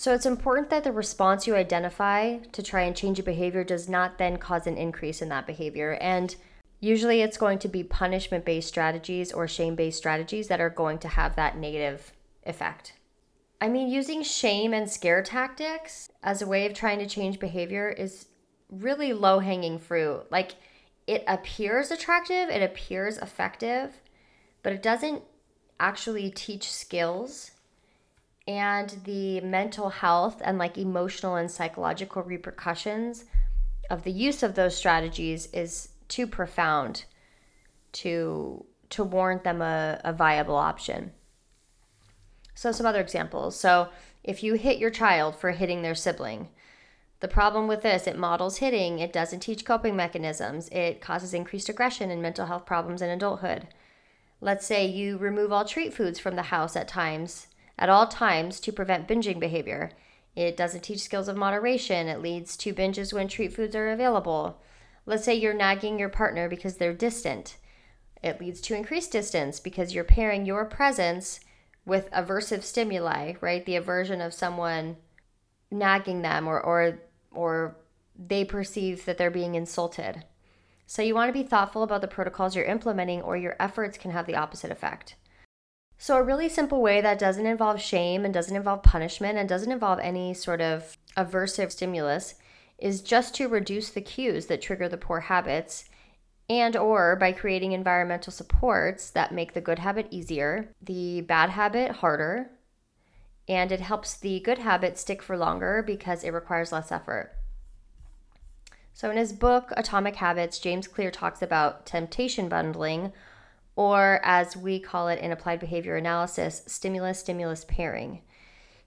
So 0.00 0.14
it's 0.14 0.24
important 0.24 0.70
that 0.70 0.82
the 0.82 0.92
response 0.92 1.46
you 1.46 1.54
identify 1.56 2.38
to 2.38 2.62
try 2.62 2.84
and 2.84 2.96
change 2.96 3.18
a 3.18 3.22
behavior 3.22 3.62
does 3.62 3.86
not 3.86 4.16
then 4.16 4.38
cause 4.38 4.66
an 4.66 4.78
increase 4.78 5.20
in 5.20 5.28
that 5.28 5.46
behavior. 5.46 5.98
And 6.00 6.34
usually 6.80 7.20
it's 7.20 7.36
going 7.36 7.58
to 7.58 7.68
be 7.68 7.84
punishment 7.84 8.46
based 8.46 8.68
strategies 8.68 9.30
or 9.30 9.46
shame 9.46 9.74
based 9.74 9.98
strategies 9.98 10.48
that 10.48 10.58
are 10.58 10.70
going 10.70 11.00
to 11.00 11.08
have 11.08 11.36
that 11.36 11.58
negative 11.58 12.14
effect. 12.46 12.94
I 13.60 13.68
mean, 13.68 13.90
using 13.90 14.22
shame 14.22 14.72
and 14.72 14.90
scare 14.90 15.22
tactics 15.22 16.08
as 16.22 16.40
a 16.40 16.46
way 16.46 16.64
of 16.64 16.72
trying 16.72 17.00
to 17.00 17.06
change 17.06 17.38
behavior 17.38 17.90
is 17.90 18.24
really 18.70 19.12
low 19.12 19.40
hanging 19.40 19.78
fruit. 19.78 20.24
Like, 20.30 20.52
it 21.06 21.24
appears 21.28 21.90
attractive, 21.90 22.48
it 22.48 22.62
appears 22.62 23.18
effective, 23.18 24.00
but 24.62 24.72
it 24.72 24.82
doesn't 24.82 25.24
actually 25.78 26.30
teach 26.30 26.72
skills 26.72 27.50
and 28.50 28.98
the 29.04 29.40
mental 29.42 29.90
health 29.90 30.42
and 30.44 30.58
like 30.58 30.76
emotional 30.76 31.36
and 31.36 31.48
psychological 31.48 32.20
repercussions 32.24 33.24
of 33.88 34.02
the 34.02 34.10
use 34.10 34.42
of 34.42 34.56
those 34.56 34.76
strategies 34.76 35.46
is 35.52 35.90
too 36.08 36.26
profound 36.26 37.04
to 37.92 38.64
to 38.88 39.04
warrant 39.04 39.44
them 39.44 39.62
a, 39.62 40.00
a 40.02 40.12
viable 40.12 40.56
option. 40.56 41.12
So 42.56 42.72
some 42.72 42.86
other 42.86 43.00
examples. 43.00 43.54
So 43.54 43.90
if 44.24 44.42
you 44.42 44.54
hit 44.54 44.78
your 44.78 44.90
child 44.90 45.36
for 45.36 45.52
hitting 45.52 45.82
their 45.82 45.94
sibling, 45.94 46.48
the 47.20 47.28
problem 47.28 47.68
with 47.68 47.82
this, 47.82 48.08
it 48.08 48.18
models 48.18 48.56
hitting, 48.56 48.98
it 48.98 49.12
doesn't 49.12 49.40
teach 49.40 49.64
coping 49.64 49.94
mechanisms, 49.94 50.68
it 50.70 51.00
causes 51.00 51.32
increased 51.32 51.68
aggression 51.68 52.10
and 52.10 52.20
mental 52.20 52.46
health 52.46 52.66
problems 52.66 53.00
in 53.00 53.10
adulthood. 53.10 53.68
Let's 54.40 54.66
say 54.66 54.86
you 54.86 55.18
remove 55.18 55.52
all 55.52 55.64
treat 55.64 55.94
foods 55.94 56.18
from 56.18 56.34
the 56.34 56.50
house 56.50 56.74
at 56.74 56.88
times, 56.88 57.46
at 57.80 57.88
all 57.88 58.06
times 58.06 58.60
to 58.60 58.72
prevent 58.72 59.08
binging 59.08 59.40
behavior. 59.40 59.90
It 60.36 60.56
doesn't 60.56 60.82
teach 60.82 61.00
skills 61.00 61.26
of 61.26 61.36
moderation. 61.36 62.06
It 62.06 62.22
leads 62.22 62.56
to 62.58 62.74
binges 62.74 63.12
when 63.12 63.26
treat 63.26 63.52
foods 63.52 63.74
are 63.74 63.90
available. 63.90 64.60
Let's 65.06 65.24
say 65.24 65.34
you're 65.34 65.54
nagging 65.54 65.98
your 65.98 66.10
partner 66.10 66.48
because 66.48 66.76
they're 66.76 66.94
distant. 66.94 67.56
It 68.22 68.40
leads 68.40 68.60
to 68.62 68.76
increased 68.76 69.10
distance 69.10 69.58
because 69.58 69.94
you're 69.94 70.04
pairing 70.04 70.44
your 70.44 70.66
presence 70.66 71.40
with 71.86 72.10
aversive 72.12 72.62
stimuli, 72.62 73.32
right? 73.40 73.64
The 73.64 73.76
aversion 73.76 74.20
of 74.20 74.34
someone 74.34 74.98
nagging 75.70 76.22
them 76.22 76.46
or 76.46 76.60
or 76.60 77.00
or 77.32 77.76
they 78.16 78.44
perceive 78.44 79.06
that 79.06 79.16
they're 79.16 79.30
being 79.30 79.54
insulted. 79.54 80.24
So 80.86 81.02
you 81.02 81.14
want 81.14 81.28
to 81.28 81.32
be 81.32 81.48
thoughtful 81.48 81.82
about 81.82 82.02
the 82.02 82.08
protocols 82.08 82.54
you're 82.54 82.64
implementing, 82.64 83.22
or 83.22 83.36
your 83.36 83.56
efforts 83.58 83.96
can 83.96 84.10
have 84.10 84.26
the 84.26 84.36
opposite 84.36 84.70
effect. 84.70 85.14
So, 86.02 86.16
a 86.16 86.22
really 86.22 86.48
simple 86.48 86.80
way 86.80 87.02
that 87.02 87.18
doesn't 87.18 87.44
involve 87.44 87.78
shame 87.78 88.24
and 88.24 88.32
doesn't 88.32 88.56
involve 88.56 88.82
punishment 88.82 89.36
and 89.36 89.46
doesn't 89.46 89.70
involve 89.70 89.98
any 89.98 90.32
sort 90.32 90.62
of 90.62 90.96
aversive 91.14 91.70
stimulus 91.72 92.36
is 92.78 93.02
just 93.02 93.34
to 93.34 93.48
reduce 93.48 93.90
the 93.90 94.00
cues 94.00 94.46
that 94.46 94.62
trigger 94.62 94.88
the 94.88 94.96
poor 94.96 95.20
habits 95.20 95.90
and 96.48 96.74
or 96.74 97.16
by 97.16 97.32
creating 97.32 97.72
environmental 97.72 98.32
supports 98.32 99.10
that 99.10 99.34
make 99.34 99.52
the 99.52 99.60
good 99.60 99.80
habit 99.80 100.06
easier, 100.10 100.74
the 100.80 101.20
bad 101.20 101.50
habit 101.50 101.90
harder, 101.96 102.50
and 103.46 103.70
it 103.70 103.80
helps 103.80 104.16
the 104.16 104.40
good 104.40 104.56
habit 104.56 104.96
stick 104.96 105.22
for 105.22 105.36
longer 105.36 105.84
because 105.86 106.24
it 106.24 106.32
requires 106.32 106.72
less 106.72 106.90
effort. 106.90 107.36
So, 108.94 109.10
in 109.10 109.18
his 109.18 109.34
book, 109.34 109.70
Atomic 109.76 110.16
Habits, 110.16 110.58
James 110.60 110.88
Clear 110.88 111.10
talks 111.10 111.42
about 111.42 111.84
temptation 111.84 112.48
bundling, 112.48 113.12
or 113.76 114.20
as 114.22 114.56
we 114.56 114.78
call 114.78 115.08
it 115.08 115.20
in 115.20 115.32
applied 115.32 115.60
behavior 115.60 115.96
analysis, 115.96 116.62
stimulus 116.66 117.20
stimulus 117.20 117.64
pairing. 117.66 118.20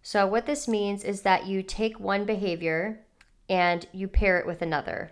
So, 0.01 0.27
what 0.27 0.45
this 0.45 0.67
means 0.67 1.03
is 1.03 1.21
that 1.21 1.47
you 1.47 1.63
take 1.63 1.99
one 1.99 2.25
behavior 2.25 2.99
and 3.49 3.87
you 3.93 4.07
pair 4.07 4.37
it 4.37 4.45
with 4.45 4.61
another. 4.61 5.11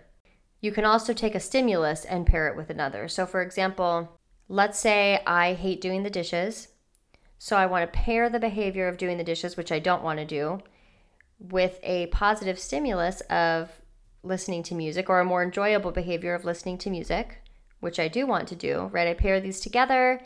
You 0.60 0.70
can 0.70 0.84
also 0.84 1.12
take 1.12 1.34
a 1.34 1.40
stimulus 1.40 2.04
and 2.04 2.26
pair 2.26 2.46
it 2.48 2.56
with 2.56 2.70
another. 2.70 3.08
So, 3.08 3.24
for 3.26 3.40
example, 3.40 4.20
let's 4.48 4.78
say 4.78 5.22
I 5.26 5.54
hate 5.54 5.80
doing 5.80 6.02
the 6.02 6.10
dishes. 6.10 6.68
So, 7.38 7.56
I 7.56 7.66
want 7.66 7.90
to 7.90 7.98
pair 7.98 8.28
the 8.28 8.38
behavior 8.38 8.86
of 8.86 8.98
doing 8.98 9.18
the 9.18 9.24
dishes, 9.24 9.56
which 9.56 9.72
I 9.72 9.78
don't 9.78 10.04
want 10.04 10.18
to 10.18 10.24
do, 10.24 10.60
with 11.40 11.80
a 11.82 12.06
positive 12.06 12.58
stimulus 12.58 13.20
of 13.22 13.70
listening 14.22 14.62
to 14.64 14.74
music 14.74 15.10
or 15.10 15.20
a 15.20 15.24
more 15.24 15.42
enjoyable 15.42 15.90
behavior 15.90 16.34
of 16.34 16.44
listening 16.44 16.78
to 16.78 16.90
music, 16.90 17.41
which 17.82 17.98
I 17.98 18.06
do 18.06 18.26
want 18.26 18.46
to 18.48 18.54
do, 18.54 18.88
right? 18.92 19.08
I 19.08 19.14
pair 19.14 19.40
these 19.40 19.60
together 19.60 20.20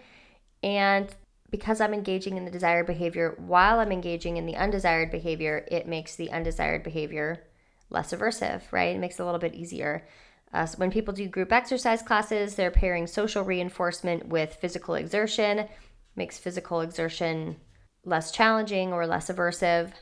and 0.62 1.12
because 1.50 1.80
I'm 1.80 1.94
engaging 1.94 2.36
in 2.36 2.44
the 2.44 2.50
desired 2.50 2.86
behavior 2.86 3.34
while 3.38 3.78
I'm 3.80 3.92
engaging 3.92 4.36
in 4.36 4.44
the 4.44 4.56
undesired 4.56 5.10
behavior, 5.10 5.64
it 5.70 5.88
makes 5.88 6.14
the 6.14 6.30
undesired 6.30 6.82
behavior 6.82 7.44
less 7.88 8.12
aversive, 8.12 8.60
right? 8.72 8.94
It 8.94 8.98
makes 8.98 9.18
it 9.18 9.22
a 9.22 9.24
little 9.24 9.40
bit 9.40 9.54
easier. 9.54 10.06
Uh, 10.52 10.66
so 10.66 10.76
when 10.76 10.90
people 10.90 11.14
do 11.14 11.28
group 11.28 11.50
exercise 11.50 12.02
classes, 12.02 12.56
they're 12.56 12.70
pairing 12.70 13.06
social 13.06 13.42
reinforcement 13.42 14.28
with 14.28 14.58
physical 14.60 14.94
exertion, 14.94 15.66
makes 16.14 16.36
physical 16.36 16.82
exertion 16.82 17.56
less 18.04 18.30
challenging 18.30 18.92
or 18.92 19.06
less 19.06 19.30
aversive. 19.30 19.92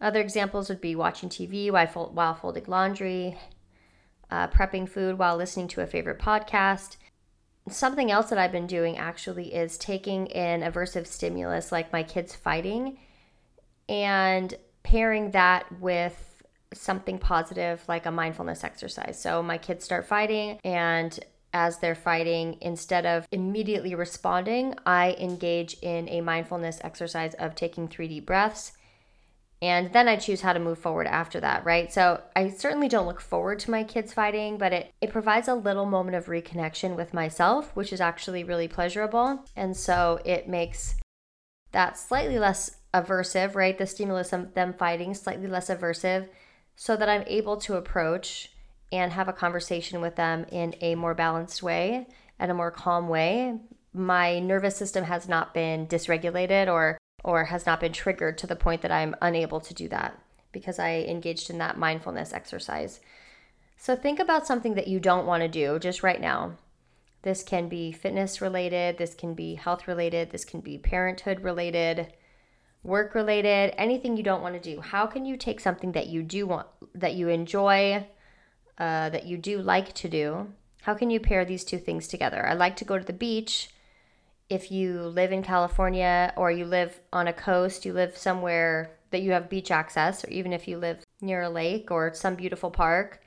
Other 0.00 0.20
examples 0.20 0.70
would 0.70 0.80
be 0.80 0.96
watching 0.96 1.28
TV 1.28 1.70
while, 1.70 2.34
folding 2.34 2.64
laundry, 2.66 3.36
uh, 4.30 4.48
prepping 4.48 4.88
food 4.88 5.18
while 5.18 5.36
listening 5.36 5.68
to 5.68 5.80
a 5.80 5.86
favorite 5.86 6.18
podcast. 6.18 6.96
Something 7.68 8.10
else 8.10 8.30
that 8.30 8.38
I've 8.38 8.52
been 8.52 8.66
doing 8.66 8.96
actually 8.96 9.54
is 9.54 9.76
taking 9.78 10.32
an 10.32 10.62
aversive 10.62 11.06
stimulus 11.06 11.70
like 11.70 11.92
my 11.92 12.02
kids 12.02 12.34
fighting 12.34 12.98
and 13.88 14.54
pairing 14.82 15.32
that 15.32 15.80
with 15.80 16.42
something 16.72 17.18
positive 17.18 17.82
like 17.88 18.06
a 18.06 18.10
mindfulness 18.10 18.64
exercise. 18.64 19.20
So 19.20 19.42
my 19.42 19.58
kids 19.58 19.84
start 19.84 20.06
fighting 20.06 20.58
and 20.64 21.18
as 21.52 21.78
they're 21.78 21.94
fighting, 21.94 22.58
instead 22.60 23.06
of 23.06 23.26
immediately 23.32 23.94
responding, 23.94 24.74
I 24.84 25.16
engage 25.18 25.74
in 25.80 26.08
a 26.08 26.20
mindfulness 26.20 26.78
exercise 26.84 27.34
of 27.34 27.54
taking 27.54 27.88
three 27.88 28.08
deep 28.08 28.26
breaths 28.26 28.72
and 29.60 29.92
then 29.92 30.06
I 30.06 30.16
choose 30.16 30.42
how 30.42 30.52
to 30.52 30.60
move 30.60 30.78
forward 30.78 31.08
after 31.08 31.40
that, 31.40 31.64
right? 31.64 31.92
So 31.92 32.22
I 32.36 32.48
certainly 32.48 32.88
don't 32.88 33.06
look 33.06 33.20
forward 33.20 33.58
to 33.60 33.70
my 33.70 33.82
kids 33.82 34.12
fighting, 34.12 34.56
but 34.56 34.72
it, 34.72 34.92
it 35.00 35.12
provides 35.12 35.48
a 35.48 35.54
little 35.54 35.86
moment 35.86 36.16
of 36.16 36.26
reconnection 36.26 36.94
with 36.94 37.12
myself, 37.12 37.74
which 37.74 37.92
is 37.92 38.00
actually 38.00 38.44
really 38.44 38.68
pleasurable. 38.68 39.44
And 39.56 39.76
so 39.76 40.20
it 40.24 40.48
makes 40.48 40.94
that 41.72 41.98
slightly 41.98 42.38
less 42.38 42.76
aversive, 42.94 43.54
right? 43.54 43.76
The 43.76 43.86
stimulus 43.86 44.32
of 44.32 44.54
them 44.54 44.72
fighting 44.72 45.14
slightly 45.14 45.48
less 45.48 45.68
aversive, 45.68 46.28
so 46.76 46.96
that 46.96 47.08
I'm 47.08 47.24
able 47.26 47.56
to 47.58 47.74
approach 47.74 48.52
and 48.92 49.12
have 49.12 49.28
a 49.28 49.32
conversation 49.32 50.00
with 50.00 50.14
them 50.16 50.46
in 50.50 50.74
a 50.80 50.94
more 50.94 51.14
balanced 51.14 51.62
way 51.62 52.06
and 52.38 52.50
a 52.50 52.54
more 52.54 52.70
calm 52.70 53.08
way. 53.08 53.58
My 53.92 54.38
nervous 54.38 54.76
system 54.76 55.04
has 55.04 55.28
not 55.28 55.52
been 55.52 55.86
dysregulated 55.86 56.68
or 56.68 56.97
or 57.24 57.44
has 57.44 57.66
not 57.66 57.80
been 57.80 57.92
triggered 57.92 58.38
to 58.38 58.46
the 58.46 58.56
point 58.56 58.82
that 58.82 58.92
I'm 58.92 59.16
unable 59.20 59.60
to 59.60 59.74
do 59.74 59.88
that 59.88 60.18
because 60.52 60.78
I 60.78 61.00
engaged 61.00 61.50
in 61.50 61.58
that 61.58 61.78
mindfulness 61.78 62.32
exercise. 62.32 63.00
So 63.76 63.94
think 63.94 64.18
about 64.18 64.46
something 64.46 64.74
that 64.74 64.88
you 64.88 64.98
don't 64.98 65.26
want 65.26 65.42
to 65.42 65.48
do 65.48 65.78
just 65.78 66.02
right 66.02 66.20
now. 66.20 66.52
This 67.22 67.42
can 67.42 67.68
be 67.68 67.92
fitness 67.92 68.40
related, 68.40 68.98
this 68.98 69.14
can 69.14 69.34
be 69.34 69.56
health 69.56 69.88
related, 69.88 70.30
this 70.30 70.44
can 70.44 70.60
be 70.60 70.78
parenthood 70.78 71.40
related, 71.40 72.12
work 72.82 73.14
related, 73.14 73.74
anything 73.76 74.16
you 74.16 74.22
don't 74.22 74.42
want 74.42 74.54
to 74.54 74.74
do. 74.74 74.80
How 74.80 75.06
can 75.06 75.24
you 75.24 75.36
take 75.36 75.60
something 75.60 75.92
that 75.92 76.06
you 76.06 76.22
do 76.22 76.46
want, 76.46 76.68
that 76.94 77.14
you 77.14 77.28
enjoy, 77.28 78.06
uh, 78.78 79.10
that 79.10 79.26
you 79.26 79.36
do 79.36 79.60
like 79.60 79.92
to 79.94 80.08
do? 80.08 80.52
How 80.82 80.94
can 80.94 81.10
you 81.10 81.18
pair 81.18 81.44
these 81.44 81.64
two 81.64 81.78
things 81.78 82.06
together? 82.06 82.46
I 82.46 82.54
like 82.54 82.76
to 82.76 82.84
go 82.84 82.98
to 82.98 83.04
the 83.04 83.12
beach 83.12 83.68
if 84.48 84.70
you 84.70 85.02
live 85.02 85.32
in 85.32 85.42
California 85.42 86.32
or 86.36 86.50
you 86.50 86.64
live 86.64 87.00
on 87.12 87.28
a 87.28 87.32
coast, 87.32 87.84
you 87.84 87.92
live 87.92 88.16
somewhere 88.16 88.98
that 89.10 89.22
you 89.22 89.32
have 89.32 89.48
beach 89.48 89.70
access, 89.70 90.24
or 90.24 90.28
even 90.30 90.52
if 90.52 90.68
you 90.68 90.78
live 90.78 91.04
near 91.20 91.42
a 91.42 91.50
lake 91.50 91.90
or 91.90 92.12
some 92.14 92.34
beautiful 92.34 92.70
park, 92.70 93.20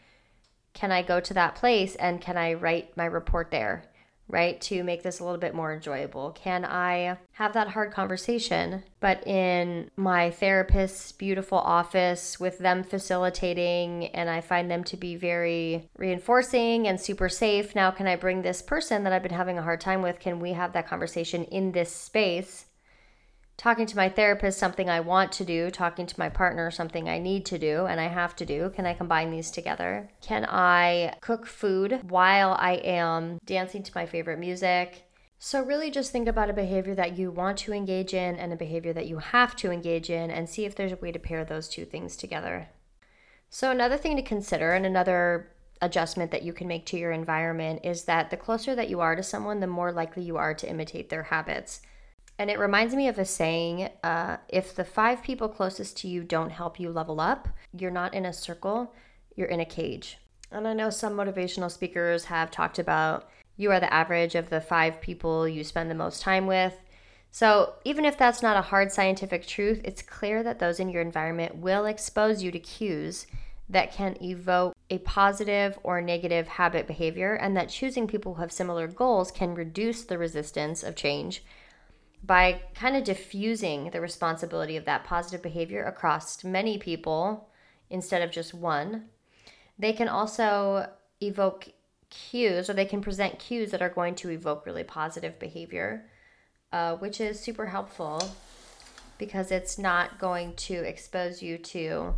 can 0.73 0.91
I 0.91 1.01
go 1.01 1.19
to 1.19 1.33
that 1.33 1.55
place 1.55 1.95
and 1.95 2.21
can 2.21 2.37
I 2.37 2.53
write 2.53 2.95
my 2.95 3.05
report 3.05 3.51
there? 3.51 3.90
Right? 4.31 4.59
To 4.61 4.83
make 4.83 5.03
this 5.03 5.19
a 5.19 5.23
little 5.23 5.39
bit 5.39 5.53
more 5.53 5.73
enjoyable. 5.73 6.31
Can 6.31 6.65
I 6.65 7.17
have 7.33 7.53
that 7.53 7.69
hard 7.69 7.91
conversation, 7.91 8.83
but 9.00 9.25
in 9.27 9.91
my 9.95 10.31
therapist's 10.31 11.11
beautiful 11.11 11.57
office 11.57 12.39
with 12.39 12.57
them 12.59 12.83
facilitating, 12.83 14.07
and 14.07 14.29
I 14.29 14.41
find 14.41 14.71
them 14.71 14.83
to 14.85 14.97
be 14.97 15.15
very 15.15 15.89
reinforcing 15.97 16.88
and 16.88 17.00
super 17.00 17.29
safe? 17.29 17.75
Now, 17.75 17.91
can 17.91 18.07
I 18.07 18.15
bring 18.15 18.41
this 18.41 18.61
person 18.61 19.03
that 19.03 19.13
I've 19.13 19.23
been 19.23 19.31
having 19.31 19.57
a 19.57 19.63
hard 19.63 19.81
time 19.81 20.01
with? 20.01 20.19
Can 20.19 20.39
we 20.39 20.53
have 20.53 20.73
that 20.73 20.88
conversation 20.88 21.43
in 21.45 21.71
this 21.73 21.93
space? 21.93 22.65
Talking 23.58 23.86
to 23.86 23.96
my 23.96 24.10
therapist 24.10 24.58
something 24.58 24.89
I 24.89 25.00
want 25.00 25.31
to 25.34 25.46
do, 25.46 25.70
talking 25.70 26.05
to 26.08 26.20
my 26.20 26.29
partner 26.29 26.72
something 26.72 27.08
I 27.08 27.20
need 27.20 27.46
to 27.48 27.60
do 27.60 27.86
and 27.86 28.00
I 28.00 28.08
have 28.08 28.36
to 28.38 28.46
do. 28.46 28.72
Can 28.75 28.86
I 28.86 28.93
combine 28.93 29.31
these 29.31 29.51
together? 29.51 30.10
Can 30.22 30.46
I 30.50 31.15
cook 31.22 31.46
food 31.46 32.01
while 32.10 32.53
I 32.60 32.74
am 32.74 33.39
dancing 33.46 33.84
to 33.84 33.91
my 33.93 34.05
favorite 34.05 34.39
music? 34.39 35.03
So, 35.43 35.63
really 35.63 35.89
just 35.89 36.12
think 36.12 36.27
about 36.27 36.51
a 36.51 36.53
behavior 36.53 36.93
that 36.93 37.17
you 37.17 37.31
want 37.31 37.58
to 37.60 37.74
engage 37.74 38.13
in 38.13 38.36
and 38.36 38.53
a 38.53 38.55
behavior 38.55 38.93
that 38.93 39.08
you 39.08 39.17
have 39.17 39.55
to 39.55 39.72
engage 39.72 40.12
in 40.12 40.29
and 40.29 40.48
see 40.48 40.65
if 40.65 40.75
there's 40.75 40.91
a 40.91 40.98
way 40.98 41.12
to 41.12 41.17
pair 41.17 41.43
those 41.43 41.67
two 41.67 41.84
things 41.84 42.15
together. 42.15 42.70
So, 43.50 43.72
another 43.72 43.98
thing 43.98 44.15
to 44.17 44.22
consider 44.22 44.74
and 44.74 44.86
another 44.86 45.51
adjustment 45.81 46.29
that 46.29 46.43
you 46.43 46.53
can 46.53 46.67
make 46.67 46.86
to 46.86 46.98
your 46.98 47.12
environment 47.12 47.81
is 47.84 48.03
that 48.03 48.29
the 48.29 48.38
closer 48.38 48.75
that 48.75 48.89
you 48.89 49.00
are 49.00 49.15
to 49.15 49.24
someone, 49.24 49.60
the 49.60 49.67
more 49.67 49.91
likely 49.91 50.22
you 50.24 50.38
are 50.38 50.53
to 50.53 50.70
imitate 50.70 51.10
their 51.10 51.24
habits. 51.24 51.81
And 52.38 52.50
it 52.50 52.59
reminds 52.59 52.95
me 52.95 53.07
of 53.07 53.19
a 53.19 53.25
saying 53.25 53.89
uh, 54.03 54.38
if 54.50 54.75
the 54.75 54.83
five 54.83 55.21
people 55.21 55.47
closest 55.47 55.97
to 55.97 56.07
you 56.07 56.23
don't 56.23 56.50
help 56.50 56.79
you 56.79 56.89
level 56.89 57.19
up, 57.19 57.47
you're 57.77 57.91
not 57.91 58.13
in 58.13 58.25
a 58.25 58.33
circle, 58.33 58.93
you're 59.35 59.47
in 59.47 59.59
a 59.59 59.65
cage. 59.65 60.17
And 60.51 60.67
I 60.67 60.73
know 60.73 60.89
some 60.89 61.13
motivational 61.13 61.71
speakers 61.71 62.25
have 62.25 62.51
talked 62.51 62.79
about 62.79 63.29
you 63.57 63.71
are 63.71 63.79
the 63.79 63.93
average 63.93 64.35
of 64.35 64.50
the 64.50 64.59
five 64.59 65.01
people 65.01 65.47
you 65.47 65.63
spend 65.63 65.89
the 65.89 65.95
most 65.95 66.21
time 66.21 66.47
with. 66.47 66.73
So, 67.29 67.75
even 67.85 68.03
if 68.03 68.17
that's 68.17 68.41
not 68.41 68.57
a 68.57 68.61
hard 68.61 68.91
scientific 68.91 69.45
truth, 69.45 69.79
it's 69.85 70.01
clear 70.01 70.43
that 70.43 70.59
those 70.59 70.79
in 70.79 70.89
your 70.89 71.01
environment 71.01 71.55
will 71.55 71.85
expose 71.85 72.43
you 72.43 72.51
to 72.51 72.59
cues 72.59 73.27
that 73.69 73.93
can 73.93 74.17
evoke 74.21 74.75
a 74.89 74.97
positive 75.00 75.79
or 75.83 76.01
negative 76.01 76.47
habit 76.47 76.88
behavior, 76.88 77.35
and 77.35 77.55
that 77.55 77.69
choosing 77.69 78.05
people 78.05 78.33
who 78.33 78.41
have 78.41 78.51
similar 78.51 78.88
goals 78.88 79.31
can 79.31 79.55
reduce 79.55 80.03
the 80.03 80.17
resistance 80.17 80.83
of 80.83 80.95
change 80.95 81.43
by 82.23 82.61
kind 82.75 82.95
of 82.95 83.03
diffusing 83.03 83.89
the 83.89 84.01
responsibility 84.01 84.77
of 84.77 84.85
that 84.85 85.03
positive 85.03 85.41
behavior 85.41 85.83
across 85.83 86.43
many 86.43 86.77
people 86.77 87.49
instead 87.89 88.21
of 88.21 88.31
just 88.31 88.53
one. 88.53 89.05
They 89.79 89.93
can 89.93 90.07
also 90.07 90.89
evoke 91.19 91.69
cues 92.09 92.69
or 92.69 92.73
they 92.73 92.85
can 92.85 93.01
present 93.01 93.39
cues 93.39 93.71
that 93.71 93.81
are 93.81 93.89
going 93.89 94.15
to 94.15 94.29
evoke 94.29 94.65
really 94.65 94.83
positive 94.83 95.39
behavior, 95.39 96.05
uh, 96.71 96.95
which 96.97 97.19
is 97.19 97.39
super 97.39 97.67
helpful 97.67 98.21
because 99.17 99.51
it's 99.51 99.77
not 99.77 100.19
going 100.19 100.55
to 100.55 100.73
expose 100.73 101.41
you 101.41 101.57
to 101.57 102.13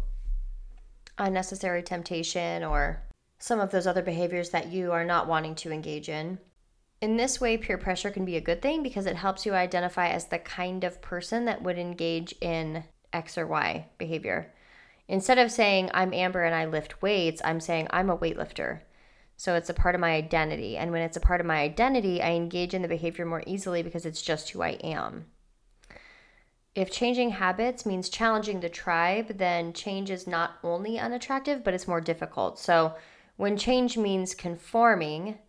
unnecessary 1.18 1.84
temptation 1.84 2.64
or 2.64 3.04
some 3.40 3.60
of 3.60 3.72
those 3.72 3.86
other 3.86 4.02
behaviors 4.02 4.50
that 4.52 4.72
you 4.72 4.92
are 4.92 5.06
not 5.06 5.28
wanting 5.28 5.54
to 5.54 5.72
engage 5.72 6.10
in. 6.10 6.40
In 7.04 7.18
this 7.18 7.42
way, 7.42 7.58
peer 7.58 7.78
pressure 7.78 8.12
can 8.12 8.24
be 8.24 8.38
a 8.38 8.42
good 8.42 8.62
thing 8.62 8.82
because 8.82 9.06
it 9.06 9.18
helps 9.18 9.46
you 9.46 9.54
identify 9.54 10.08
as 10.08 10.28
the 10.28 10.40
kind 10.40 10.86
of 10.86 11.02
person 11.02 11.44
that 11.44 11.62
would 11.62 11.78
engage 11.78 12.34
in 12.40 12.86
X 13.12 13.38
or 13.38 13.46
Y 13.46 13.88
behavior. 13.98 14.54
Instead 15.10 15.38
of 15.38 15.52
saying, 15.52 15.92
I'm 15.94 16.14
Amber 16.14 16.46
and 16.46 16.56
I 16.56 16.64
lift 16.64 17.02
weights, 17.02 17.42
I'm 17.44 17.60
saying, 17.60 17.88
I'm 17.90 18.10
a 18.10 18.18
weightlifter. 18.18 18.80
So 19.36 19.56
it's 19.56 19.70
a 19.70 19.74
part 19.74 19.96
of 19.96 20.00
my 20.00 20.14
identity. 20.14 20.78
And 20.78 20.94
when 20.94 21.02
it's 21.02 21.18
a 21.18 21.20
part 21.20 21.42
of 21.42 21.46
my 21.46 21.60
identity, 21.60 22.22
I 22.22 22.32
engage 22.32 22.74
in 22.74 22.82
the 22.82 22.88
behavior 22.88 23.26
more 23.26 23.44
easily 23.46 23.84
because 23.84 24.06
it's 24.06 24.22
just 24.22 24.52
who 24.52 24.62
I 24.62 24.78
am. 24.82 25.26
If 26.74 26.90
changing 26.90 27.32
habits 27.32 27.86
means 27.86 28.08
challenging 28.08 28.62
the 28.62 28.70
tribe, 28.70 29.40
then 29.40 29.74
change 29.74 30.10
is 30.10 30.26
not 30.26 30.52
only 30.64 30.98
unattractive, 31.00 31.66
but 31.66 31.74
it's 31.74 31.86
more 31.86 32.00
difficult. 32.00 32.60
So 32.60 32.96
when 33.36 33.58
change 33.58 33.98
means 33.98 34.34
conforming, 34.34 35.40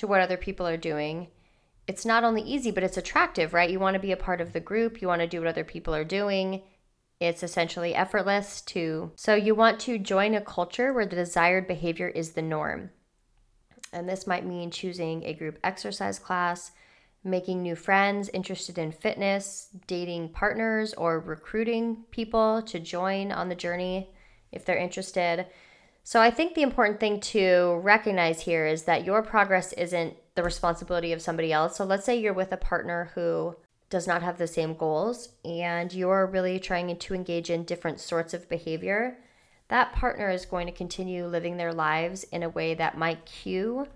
to 0.00 0.06
what 0.06 0.22
other 0.22 0.38
people 0.38 0.66
are 0.66 0.78
doing, 0.78 1.28
it's 1.86 2.06
not 2.06 2.24
only 2.24 2.40
easy, 2.42 2.70
but 2.70 2.82
it's 2.82 2.96
attractive, 2.96 3.52
right? 3.52 3.70
You 3.70 3.78
want 3.78 3.94
to 3.94 4.00
be 4.00 4.12
a 4.12 4.16
part 4.16 4.40
of 4.40 4.52
the 4.52 4.60
group, 4.60 5.02
you 5.02 5.08
want 5.08 5.20
to 5.20 5.26
do 5.26 5.40
what 5.40 5.48
other 5.48 5.64
people 5.64 5.94
are 5.94 6.04
doing. 6.04 6.62
It's 7.20 7.42
essentially 7.42 7.94
effortless 7.94 8.62
to. 8.62 9.12
So, 9.16 9.34
you 9.34 9.54
want 9.54 9.78
to 9.80 9.98
join 9.98 10.34
a 10.34 10.40
culture 10.40 10.94
where 10.94 11.04
the 11.04 11.16
desired 11.16 11.66
behavior 11.66 12.08
is 12.08 12.30
the 12.30 12.40
norm. 12.40 12.90
And 13.92 14.08
this 14.08 14.26
might 14.26 14.46
mean 14.46 14.70
choosing 14.70 15.22
a 15.24 15.34
group 15.34 15.58
exercise 15.62 16.18
class, 16.18 16.70
making 17.22 17.60
new 17.60 17.76
friends 17.76 18.30
interested 18.30 18.78
in 18.78 18.92
fitness, 18.92 19.68
dating 19.86 20.30
partners, 20.30 20.94
or 20.94 21.20
recruiting 21.20 22.04
people 22.10 22.62
to 22.62 22.80
join 22.80 23.32
on 23.32 23.50
the 23.50 23.54
journey 23.54 24.14
if 24.50 24.64
they're 24.64 24.78
interested. 24.78 25.46
So 26.02 26.20
I 26.20 26.30
think 26.30 26.54
the 26.54 26.62
important 26.62 26.98
thing 26.98 27.20
to 27.20 27.80
recognize 27.82 28.40
here 28.40 28.66
is 28.66 28.84
that 28.84 29.04
your 29.04 29.22
progress 29.22 29.72
isn't 29.74 30.16
the 30.34 30.42
responsibility 30.42 31.12
of 31.12 31.22
somebody 31.22 31.52
else. 31.52 31.76
So 31.76 31.84
let's 31.84 32.04
say 32.04 32.18
you're 32.18 32.32
with 32.32 32.52
a 32.52 32.56
partner 32.56 33.10
who 33.14 33.56
does 33.90 34.06
not 34.06 34.22
have 34.22 34.38
the 34.38 34.46
same 34.46 34.74
goals 34.74 35.30
and 35.44 35.92
you're 35.92 36.26
really 36.26 36.58
trying 36.58 36.96
to 36.96 37.14
engage 37.14 37.50
in 37.50 37.64
different 37.64 38.00
sorts 38.00 38.32
of 38.32 38.48
behavior. 38.48 39.18
That 39.68 39.92
partner 39.92 40.30
is 40.30 40.46
going 40.46 40.66
to 40.66 40.72
continue 40.72 41.26
living 41.26 41.56
their 41.56 41.72
lives 41.72 42.24
in 42.24 42.42
a 42.42 42.48
way 42.48 42.74
that 42.74 42.98
might 42.98 43.26
cue 43.26 43.86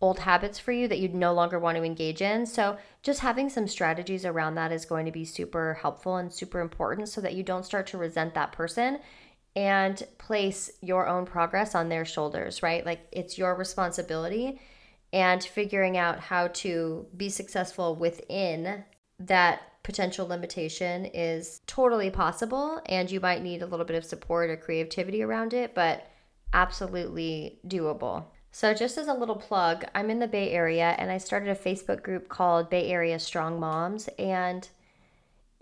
old 0.00 0.18
habits 0.18 0.58
for 0.58 0.72
you 0.72 0.86
that 0.88 0.98
you'd 0.98 1.14
no 1.14 1.32
longer 1.32 1.58
want 1.58 1.78
to 1.78 1.84
engage 1.84 2.20
in. 2.20 2.44
So, 2.44 2.76
just 3.02 3.20
having 3.20 3.48
some 3.48 3.66
strategies 3.66 4.26
around 4.26 4.54
that 4.56 4.72
is 4.72 4.84
going 4.84 5.06
to 5.06 5.12
be 5.12 5.24
super 5.24 5.78
helpful 5.80 6.16
and 6.16 6.32
super 6.32 6.60
important 6.60 7.08
so 7.08 7.20
that 7.22 7.34
you 7.34 7.42
don't 7.42 7.64
start 7.64 7.86
to 7.88 7.98
resent 7.98 8.34
that 8.34 8.52
person 8.52 8.98
and 9.56 10.02
place 10.18 10.70
your 10.80 11.06
own 11.06 11.26
progress 11.26 11.74
on 11.74 11.88
their 11.88 12.04
shoulders, 12.04 12.62
right? 12.62 12.84
Like 12.84 13.06
it's 13.12 13.38
your 13.38 13.54
responsibility 13.54 14.60
and 15.12 15.42
figuring 15.42 15.96
out 15.96 16.18
how 16.18 16.48
to 16.48 17.06
be 17.16 17.28
successful 17.28 17.94
within 17.94 18.84
that 19.20 19.62
potential 19.84 20.26
limitation 20.26 21.04
is 21.04 21.60
totally 21.66 22.10
possible 22.10 22.80
and 22.86 23.10
you 23.10 23.20
might 23.20 23.42
need 23.42 23.62
a 23.62 23.66
little 23.66 23.86
bit 23.86 23.96
of 23.96 24.04
support 24.04 24.50
or 24.50 24.56
creativity 24.56 25.22
around 25.22 25.54
it, 25.54 25.74
but 25.74 26.10
absolutely 26.52 27.60
doable. 27.66 28.24
So, 28.50 28.72
just 28.72 28.98
as 28.98 29.08
a 29.08 29.14
little 29.14 29.36
plug, 29.36 29.84
I'm 29.94 30.10
in 30.10 30.20
the 30.20 30.28
Bay 30.28 30.50
Area 30.50 30.94
and 30.98 31.10
I 31.10 31.18
started 31.18 31.48
a 31.48 31.54
Facebook 31.56 32.02
group 32.02 32.28
called 32.28 32.70
Bay 32.70 32.88
Area 32.88 33.18
Strong 33.18 33.58
Moms 33.58 34.08
and 34.18 34.68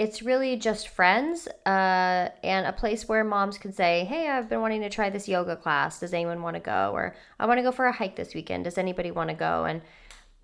it's 0.02 0.20
really 0.20 0.56
just 0.56 0.88
friends 0.88 1.46
uh, 1.64 2.28
and 2.42 2.66
a 2.66 2.72
place 2.72 3.08
where 3.08 3.22
moms 3.22 3.56
can 3.56 3.72
say, 3.72 4.04
Hey, 4.04 4.28
I've 4.28 4.48
been 4.48 4.60
wanting 4.60 4.80
to 4.80 4.90
try 4.90 5.10
this 5.10 5.28
yoga 5.28 5.54
class. 5.54 6.00
Does 6.00 6.12
anyone 6.12 6.42
want 6.42 6.54
to 6.54 6.60
go? 6.60 6.90
Or 6.92 7.14
I 7.38 7.46
want 7.46 7.58
to 7.58 7.62
go 7.62 7.70
for 7.70 7.86
a 7.86 7.92
hike 7.92 8.16
this 8.16 8.34
weekend. 8.34 8.64
Does 8.64 8.78
anybody 8.78 9.12
want 9.12 9.30
to 9.30 9.36
go? 9.36 9.64
And 9.64 9.80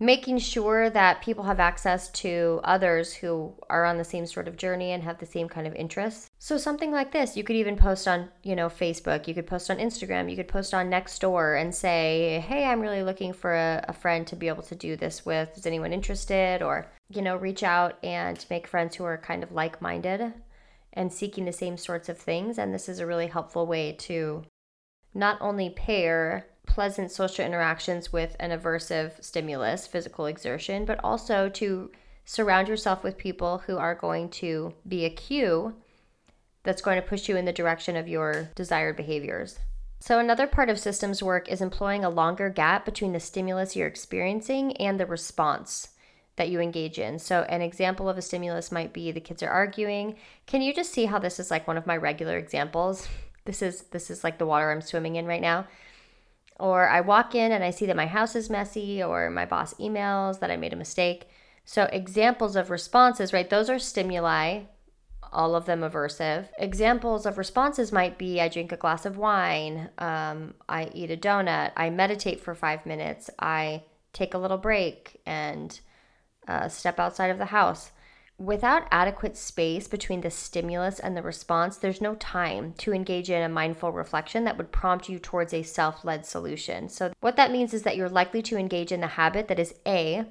making 0.00 0.38
sure 0.38 0.88
that 0.90 1.22
people 1.22 1.44
have 1.44 1.58
access 1.58 2.08
to 2.11 2.61
others 2.62 3.12
who 3.12 3.52
are 3.68 3.84
on 3.84 3.98
the 3.98 4.04
same 4.04 4.26
sort 4.26 4.46
of 4.46 4.56
journey 4.56 4.92
and 4.92 5.02
have 5.02 5.18
the 5.18 5.26
same 5.26 5.48
kind 5.48 5.66
of 5.66 5.74
interests. 5.74 6.30
So 6.38 6.56
something 6.56 6.92
like 6.92 7.11
this, 7.11 7.37
you 7.37 7.42
could 7.42 7.56
even 7.56 7.76
post 7.76 8.06
on, 8.06 8.28
you 8.42 8.54
know, 8.54 8.68
Facebook, 8.68 9.26
you 9.26 9.34
could 9.34 9.46
post 9.46 9.70
on 9.70 9.78
Instagram, 9.78 10.30
you 10.30 10.37
could 10.37 10.48
post 10.48 10.72
on 10.72 10.88
Nextdoor 10.88 11.61
and 11.61 11.74
say, 11.74 12.44
"Hey, 12.46 12.64
I'm 12.64 12.80
really 12.80 13.02
looking 13.02 13.32
for 13.32 13.54
a, 13.54 13.84
a 13.88 13.92
friend 13.92 14.26
to 14.28 14.37
be 14.37 14.48
able 14.48 14.62
to 14.64 14.76
do 14.76 14.96
this 14.96 15.26
with. 15.26 15.56
Is 15.56 15.66
anyone 15.66 15.92
interested?" 15.92 16.62
Or, 16.62 16.87
you 17.11 17.22
know, 17.22 17.37
reach 17.37 17.62
out 17.62 17.98
and 18.04 18.44
make 18.50 18.68
friends 18.68 18.94
who 18.94 19.04
are 19.04 19.18
kind 19.18 19.42
of 19.42 19.52
like-minded 19.52 20.32
and 20.92 21.12
seeking 21.12 21.44
the 21.44 21.52
same 21.52 21.76
sorts 21.76 22.08
of 22.08 22.18
things, 22.18 22.58
and 22.58 22.72
this 22.72 22.88
is 22.88 22.98
a 22.98 23.06
really 23.06 23.26
helpful 23.26 23.66
way 23.66 23.92
to 23.92 24.44
not 25.14 25.38
only 25.40 25.70
pair 25.70 26.46
pleasant 26.68 27.11
social 27.11 27.44
interactions 27.44 28.12
with 28.12 28.37
an 28.38 28.50
aversive 28.50 29.22
stimulus, 29.24 29.87
physical 29.87 30.26
exertion, 30.26 30.85
but 30.85 31.00
also 31.02 31.48
to 31.48 31.90
surround 32.24 32.68
yourself 32.68 33.02
with 33.02 33.16
people 33.16 33.59
who 33.66 33.78
are 33.78 33.94
going 33.94 34.28
to 34.28 34.74
be 34.87 35.04
a 35.04 35.11
cue 35.11 35.74
that's 36.62 36.83
going 36.83 37.00
to 37.00 37.09
push 37.09 37.28
you 37.28 37.37
in 37.37 37.46
the 37.46 37.52
direction 37.52 37.96
of 37.96 38.07
your 38.07 38.50
desired 38.54 38.96
behaviors. 38.96 39.59
So, 40.00 40.18
another 40.18 40.46
part 40.46 40.68
of 40.68 40.78
systems 40.78 41.22
work 41.22 41.48
is 41.48 41.61
employing 41.61 42.04
a 42.04 42.11
longer 42.11 42.50
gap 42.50 42.85
between 42.85 43.12
the 43.12 43.20
stimulus 43.20 43.74
you're 43.74 43.88
experiencing 43.88 44.76
and 44.76 45.00
the 45.00 45.07
response 45.07 45.88
that 46.37 46.50
you 46.50 46.61
engage 46.61 46.98
in. 46.98 47.18
So, 47.18 47.42
an 47.48 47.62
example 47.62 48.09
of 48.09 48.16
a 48.16 48.22
stimulus 48.22 48.70
might 48.70 48.92
be 48.92 49.11
the 49.11 49.20
kids 49.20 49.42
are 49.42 49.48
arguing. 49.48 50.16
Can 50.46 50.62
you 50.62 50.72
just 50.72 50.92
see 50.92 51.07
how 51.07 51.18
this 51.18 51.40
is 51.40 51.50
like 51.50 51.66
one 51.66 51.76
of 51.76 51.87
my 51.87 51.96
regular 51.96 52.37
examples? 52.37 53.09
This 53.44 53.62
is 53.62 53.83
this 53.90 54.11
is 54.11 54.22
like 54.22 54.38
the 54.38 54.46
water 54.46 54.70
I'm 54.70 54.83
swimming 54.83 55.16
in 55.16 55.26
right 55.26 55.40
now. 55.40 55.66
Or 56.58 56.88
I 56.88 57.00
walk 57.00 57.34
in 57.34 57.52
and 57.52 57.62
I 57.62 57.70
see 57.70 57.86
that 57.86 57.96
my 57.96 58.06
house 58.06 58.34
is 58.34 58.50
messy, 58.50 59.02
or 59.02 59.30
my 59.30 59.46
boss 59.46 59.74
emails 59.74 60.40
that 60.40 60.50
I 60.50 60.56
made 60.56 60.72
a 60.72 60.76
mistake. 60.76 61.28
So, 61.64 61.84
examples 61.92 62.56
of 62.56 62.70
responses, 62.70 63.32
right? 63.32 63.48
Those 63.48 63.70
are 63.70 63.78
stimuli 63.78 64.62
all 65.32 65.54
of 65.54 65.66
them 65.66 65.80
aversive. 65.80 66.48
Examples 66.58 67.26
of 67.26 67.38
responses 67.38 67.92
might 67.92 68.18
be 68.18 68.40
I 68.40 68.48
drink 68.48 68.72
a 68.72 68.76
glass 68.76 69.04
of 69.04 69.16
wine, 69.16 69.90
um, 69.98 70.54
I 70.68 70.90
eat 70.94 71.10
a 71.10 71.16
donut, 71.16 71.72
I 71.76 71.90
meditate 71.90 72.40
for 72.40 72.54
five 72.54 72.86
minutes, 72.86 73.30
I 73.38 73.84
take 74.12 74.34
a 74.34 74.38
little 74.38 74.58
break 74.58 75.20
and 75.26 75.78
uh, 76.46 76.68
step 76.68 76.98
outside 76.98 77.30
of 77.30 77.38
the 77.38 77.46
house. 77.46 77.92
Without 78.38 78.87
adequate 78.92 79.37
space 79.37 79.88
between 79.88 80.20
the 80.20 80.31
stimulus 80.31 81.01
and 81.01 81.16
the 81.16 81.22
response, 81.22 81.77
there's 81.77 82.01
no 82.01 82.14
time 82.14 82.72
to 82.74 82.92
engage 82.92 83.31
in 83.31 83.42
a 83.42 83.48
mindful 83.48 83.90
reflection 83.90 84.44
that 84.44 84.57
would 84.57 84.70
prompt 84.70 85.09
you 85.09 85.18
towards 85.18 85.53
a 85.53 85.64
self 85.64 86.05
led 86.05 86.24
solution. 86.24 86.88
So, 86.88 87.12
what 87.20 87.35
that 87.35 87.51
means 87.51 87.74
is 87.74 87.83
that 87.83 87.96
you're 87.96 88.09
likely 88.09 88.40
to 88.42 88.57
engage 88.57 88.92
in 88.92 89.01
the 89.01 89.09
habit 89.09 89.48
that 89.48 89.59
is 89.59 89.74
A, 89.85 90.24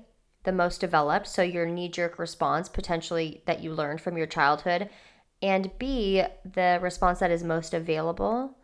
the 0.43 0.54
most 0.54 0.80
developed, 0.80 1.28
so 1.28 1.41
your 1.41 1.65
knee 1.65 1.89
jerk 1.89 2.17
response 2.17 2.70
potentially 2.70 3.43
that 3.46 3.62
you 3.62 3.74
learned 3.74 4.00
from 4.00 4.17
your 4.17 4.28
childhood, 4.28 4.89
and 5.41 5.78
B, 5.78 6.24
the 6.46 6.80
response 6.82 7.20
that 7.20 7.30
is 7.30 7.43
most 7.43 7.74
available 7.74 8.58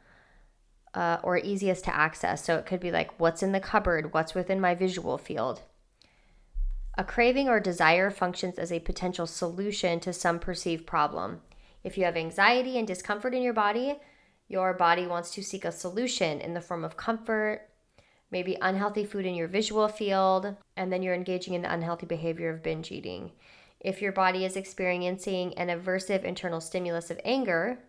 uh, 0.94 1.18
or 1.22 1.38
easiest 1.38 1.84
to 1.84 1.94
access. 1.94 2.46
So, 2.46 2.56
it 2.56 2.66
could 2.66 2.80
be 2.80 2.92
like, 2.92 3.20
what's 3.20 3.44
in 3.44 3.52
the 3.52 3.60
cupboard? 3.60 4.14
What's 4.14 4.34
within 4.34 4.62
my 4.62 4.74
visual 4.74 5.18
field? 5.18 5.64
A 6.96 7.04
craving 7.04 7.50
or 7.50 7.60
desire 7.60 8.12
functions 8.12 8.60
as 8.60 8.72
a 8.72 8.80
potential 8.80 9.26
solution 9.26 10.00
to 10.02 10.14
some 10.14 10.38
perceived 10.38 10.86
problem. 10.86 11.42
If 11.84 11.98
you 11.98 12.06
have 12.06 12.16
anxiety 12.16 12.78
and 12.78 12.86
discomfort 12.86 13.34
in 13.34 13.42
your 13.42 13.54
body, 13.54 14.00
your 14.48 14.76
body 14.76 15.08
wants 15.08 15.32
to 15.32 15.44
seek 15.44 15.66
a 15.66 15.72
solution 15.72 16.40
in 16.40 16.54
the 16.54 16.62
form 16.62 16.84
of 16.84 16.96
comfort, 16.96 17.68
maybe 18.30 18.60
unhealthy 18.62 19.06
food 19.06 19.26
in 19.26 19.34
your 19.34 19.48
visual 19.48 19.88
field, 19.88 20.56
and 20.78 20.94
then 20.94 21.02
you're 21.02 21.16
engaging 21.16 21.56
in 21.56 21.64
the 21.64 21.74
unhealthy 21.74 22.06
behavior 22.06 22.52
of 22.52 22.62
binge 22.62 22.92
eating. 22.92 23.32
If 23.80 24.00
your 24.00 24.12
body 24.12 24.46
is 24.46 24.56
experiencing 24.56 25.58
an 25.58 25.70
aversive 25.70 26.24
internal 26.24 26.62
stimulus 26.62 27.10
of 27.10 27.20
anger, 27.26 27.80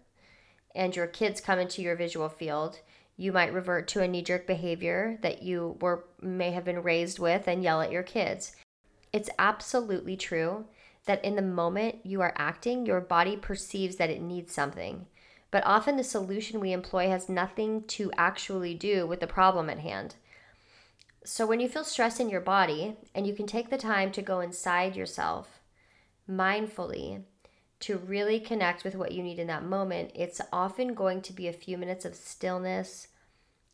and 0.75 0.97
your 0.97 1.07
kids 1.07 1.43
come 1.43 1.59
into 1.59 1.83
your 1.83 1.95
visual 1.95 2.31
field, 2.31 2.81
you 3.19 3.33
might 3.33 3.53
revert 3.53 3.87
to 3.88 4.01
a 4.01 4.09
knee 4.09 4.23
jerk 4.23 4.47
behavior 4.47 5.19
that 5.21 5.43
you 5.43 5.77
were 5.81 6.07
may 6.23 6.53
have 6.53 6.64
been 6.64 6.83
raised 6.83 7.19
with 7.19 7.47
and 7.47 7.62
yell 7.62 7.83
at 7.83 7.93
your 7.93 8.03
kids. 8.03 8.57
It's 9.14 9.31
absolutely 9.38 10.16
true 10.16 10.64
that 11.07 11.24
in 11.24 11.37
the 11.37 11.42
moment 11.42 12.00
you 12.03 12.20
are 12.20 12.35
acting, 12.37 12.85
your 12.85 13.00
body 13.00 13.37
perceives 13.37 13.94
that 13.94 14.11
it 14.11 14.20
needs 14.20 14.53
something. 14.53 15.07
But 15.53 15.64
often 15.64 15.96
the 15.96 16.03
solution 16.03 16.59
we 16.59 16.72
employ 16.72 17.09
has 17.09 17.29
nothing 17.29 17.85
to 17.85 18.11
actually 18.16 18.74
do 18.74 19.07
with 19.07 19.20
the 19.20 19.29
problem 19.29 19.70
at 19.70 19.79
hand. 19.79 20.16
So 21.24 21.46
when 21.46 21.61
you 21.61 21.68
feel 21.68 21.85
stress 21.85 22.18
in 22.18 22.29
your 22.29 22.40
body 22.40 22.96
and 23.14 23.24
you 23.24 23.35
can 23.35 23.46
take 23.46 23.70
the 23.70 23.79
time 23.79 24.11
to 24.11 24.20
go 24.20 24.40
inside 24.40 24.96
yourself 24.96 25.61
mindfully 26.29 27.22
to 27.81 27.98
really 27.98 28.40
connect 28.40 28.83
with 28.83 28.96
what 28.96 29.12
you 29.12 29.22
need 29.22 29.38
in 29.38 29.46
that 29.46 29.64
moment, 29.64 30.11
it's 30.16 30.40
often 30.53 30.92
going 30.92 31.22
to 31.22 31.33
be 31.33 31.46
a 31.46 31.53
few 31.53 31.79
minutes 31.79 32.05
of 32.05 32.16
stillness, 32.16 33.07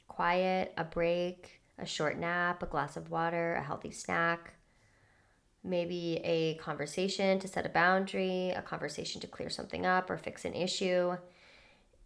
quiet, 0.06 0.74
a 0.76 0.84
break, 0.84 1.62
a 1.78 1.86
short 1.86 2.18
nap, 2.18 2.62
a 2.62 2.66
glass 2.66 2.98
of 2.98 3.10
water, 3.10 3.54
a 3.54 3.62
healthy 3.62 3.90
snack 3.90 4.52
maybe 5.62 6.20
a 6.24 6.54
conversation 6.54 7.38
to 7.38 7.48
set 7.48 7.66
a 7.66 7.70
boundary, 7.70 8.50
a 8.50 8.62
conversation 8.62 9.20
to 9.20 9.26
clear 9.26 9.50
something 9.50 9.84
up 9.84 10.08
or 10.10 10.16
fix 10.16 10.44
an 10.44 10.54
issue. 10.54 11.16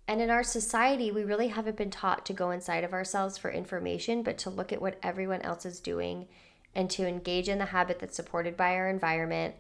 And 0.07 0.21
in 0.21 0.29
our 0.29 0.43
society, 0.43 1.11
we 1.11 1.25
really 1.25 1.49
haven't 1.49 1.77
been 1.77 1.91
taught 1.91 2.27
to 2.27 2.33
go 2.33 2.51
inside 2.51 2.85
of 2.85 2.93
ourselves 2.93 3.39
for 3.39 3.51
information, 3.51 4.23
but 4.23 4.37
to 4.39 4.51
look 4.51 4.73
at 4.73 4.83
what 4.83 4.99
everyone 5.03 5.41
else 5.43 5.65
is 5.65 5.81
doing 5.81 6.29
and 6.75 6.91
to 6.91 7.07
engage 7.07 7.49
in 7.49 7.59
the 7.59 7.67
habit 7.67 8.01
that's 8.01 8.17
supported 8.17 8.57
by 8.57 8.75
our 8.75 8.89
environment, 8.89 9.55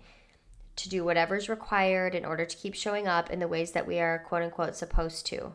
to 0.76 0.88
do 0.88 1.04
whatever's 1.04 1.48
required 1.48 2.14
in 2.14 2.24
order 2.24 2.44
to 2.44 2.56
keep 2.56 2.74
showing 2.74 3.06
up 3.06 3.30
in 3.30 3.38
the 3.38 3.48
ways 3.48 3.70
that 3.72 3.86
we 3.86 4.00
are 4.00 4.18
quote 4.18 4.42
unquote 4.42 4.76
supposed 4.76 5.24
to. 5.26 5.52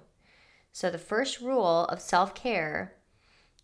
So, 0.71 0.89
the 0.89 0.97
first 0.97 1.41
rule 1.41 1.85
of 1.85 1.99
self 1.99 2.33
care 2.33 2.93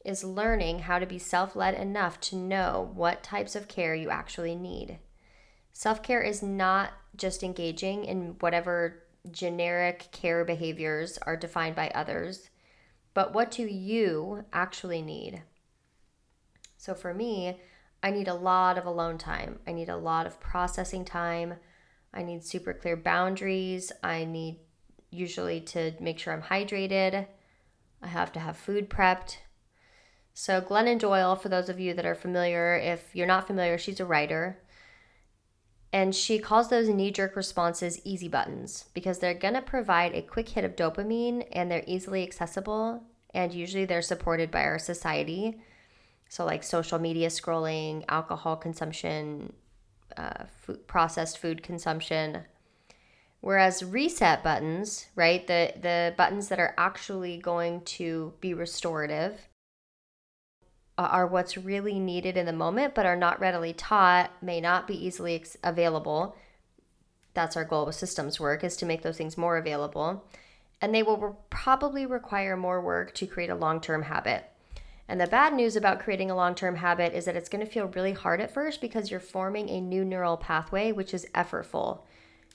is 0.06 0.24
learning 0.24 0.80
how 0.80 1.00
to 1.00 1.06
be 1.06 1.20
self 1.20 1.56
led 1.56 1.74
enough 1.74 2.20
to 2.22 2.36
know 2.36 2.91
what 2.94 3.24
types 3.24 3.56
of 3.56 3.68
care 3.68 3.96
you 3.96 4.10
actually 4.10 4.56
need. 4.56 5.00
Self 5.74 6.02
care 6.02 6.22
is 6.22 6.41
not 6.41 6.91
just 7.15 7.44
engaging 7.44 8.06
in 8.06 8.36
whatever 8.39 9.04
generic 9.32 10.08
care 10.12 10.46
behaviors 10.46 11.18
are 11.20 11.36
defined 11.36 11.76
by 11.76 11.89
others, 11.89 12.50
but 13.13 13.34
what 13.34 13.52
do 13.52 13.63
you 13.63 14.46
actually 14.54 15.02
need? 15.02 15.41
So 16.78 16.94
for 16.94 17.13
me, 17.13 17.60
I 18.04 18.12
need 18.12 18.28
a 18.28 18.34
lot 18.36 18.78
of 18.78 18.86
alone 18.86 19.18
time. 19.18 19.60
I 19.65 19.72
need 19.72 19.89
a 19.89 19.98
lot 19.98 20.28
of 20.28 20.39
processing 20.39 21.06
time. 21.06 21.56
I 22.13 22.22
need 22.22 22.44
super 22.44 22.74
clear 22.74 22.96
boundaries. 22.96 23.91
I 24.04 24.26
need 24.26 24.60
usually 25.10 25.62
to 25.62 25.94
make 26.00 26.20
sure 26.20 26.34
I'm 26.34 26.44
hydrated. 26.44 27.26
I 28.02 28.08
have 28.08 28.32
to 28.34 28.39
have 28.39 28.58
food 28.58 28.89
prepped. 28.89 29.38
So, 30.38 30.60
Glennon 30.60 31.00
Doyle, 31.00 31.38
for 31.38 31.48
those 31.48 31.69
of 31.69 31.80
you 31.80 31.93
that 31.93 32.06
are 32.06 32.13
familiar, 32.13 32.76
if 32.76 33.15
you're 33.15 33.26
not 33.26 33.48
familiar, 33.48 33.78
she's 33.78 34.02
a 34.02 34.06
writer. 34.06 34.60
And 35.93 36.13
she 36.13 36.39
calls 36.39 36.69
those 36.69 36.89
knee 36.89 37.10
jerk 37.10 37.38
responses 37.38 38.02
easy 38.04 38.28
buttons 38.28 38.84
because 38.93 39.19
they're 39.19 39.34
going 39.34 39.54
to 39.54 39.62
provide 39.62 40.13
a 40.13 40.21
quick 40.21 40.50
hit 40.50 40.65
of 40.65 40.76
dopamine 40.76 41.48
and 41.54 41.71
they're 41.71 41.86
easily 41.88 42.21
accessible. 42.21 43.02
And 43.34 43.54
usually 43.54 43.86
they're 43.86 44.02
supported 44.02 44.52
by 44.52 44.63
our 44.63 44.78
society. 44.78 45.62
So, 46.28 46.43
like 46.43 46.63
social 46.63 47.00
media 47.00 47.30
scrolling, 47.30 48.04
alcohol 48.10 48.58
consumption, 48.58 49.54
uh, 50.17 50.43
food, 50.63 50.86
processed 50.86 51.38
food 51.38 51.63
consumption. 51.63 52.43
Whereas 53.39 53.86
reset 53.86 54.43
buttons, 54.43 55.06
right, 55.15 55.48
the, 55.48 55.71
the 55.82 56.13
buttons 56.17 56.50
that 56.50 56.60
are 56.60 56.76
actually 56.78 57.38
going 57.38 57.82
to 57.86 58.34
be 58.41 58.54
restorative, 58.54 59.39
Uh, 60.98 61.10
are 61.12 61.28
what's 61.28 61.58
really 61.58 62.00
needed 62.00 62.38
in 62.38 62.46
the 62.46 62.54
moment 62.54 62.96
but 62.96 63.06
are 63.06 63.18
not 63.18 63.38
readily 63.40 63.74
taught 63.74 64.32
may 64.42 64.62
not 64.62 64.88
be 64.88 65.06
easily 65.06 65.44
available. 65.62 66.38
That's 67.34 67.58
our 67.58 67.66
goal 67.66 67.86
with 67.86 67.96
systems 67.96 68.40
work 68.40 68.64
is 68.64 68.78
to 68.78 68.86
make 68.86 69.02
those 69.02 69.18
things 69.18 69.38
more 69.38 69.58
available. 69.58 70.24
And 70.82 70.96
they 70.96 71.04
will 71.04 71.18
re- 71.18 71.34
probably 71.50 72.06
require 72.06 72.56
more 72.56 72.80
work 72.80 73.14
to 73.16 73.28
create 73.28 73.50
a 73.50 73.56
long-term 73.56 74.04
habit. 74.04 74.50
And 75.08 75.20
the 75.20 75.28
bad 75.28 75.54
news 75.54 75.76
about 75.76 76.00
creating 76.00 76.32
a 76.32 76.36
long-term 76.36 76.78
habit 76.78 77.14
is 77.14 77.26
that 77.26 77.36
it's 77.36 77.50
going 77.50 77.66
to 77.66 77.72
feel 77.72 77.88
really 77.88 78.14
hard 78.14 78.40
at 78.40 78.54
first 78.54 78.80
because 78.80 79.12
you're 79.12 79.20
forming 79.20 79.70
a 79.70 79.82
new 79.82 80.06
neural 80.06 80.38
pathway 80.38 80.92
which 80.92 81.14
is 81.14 81.28
effortful 81.36 82.00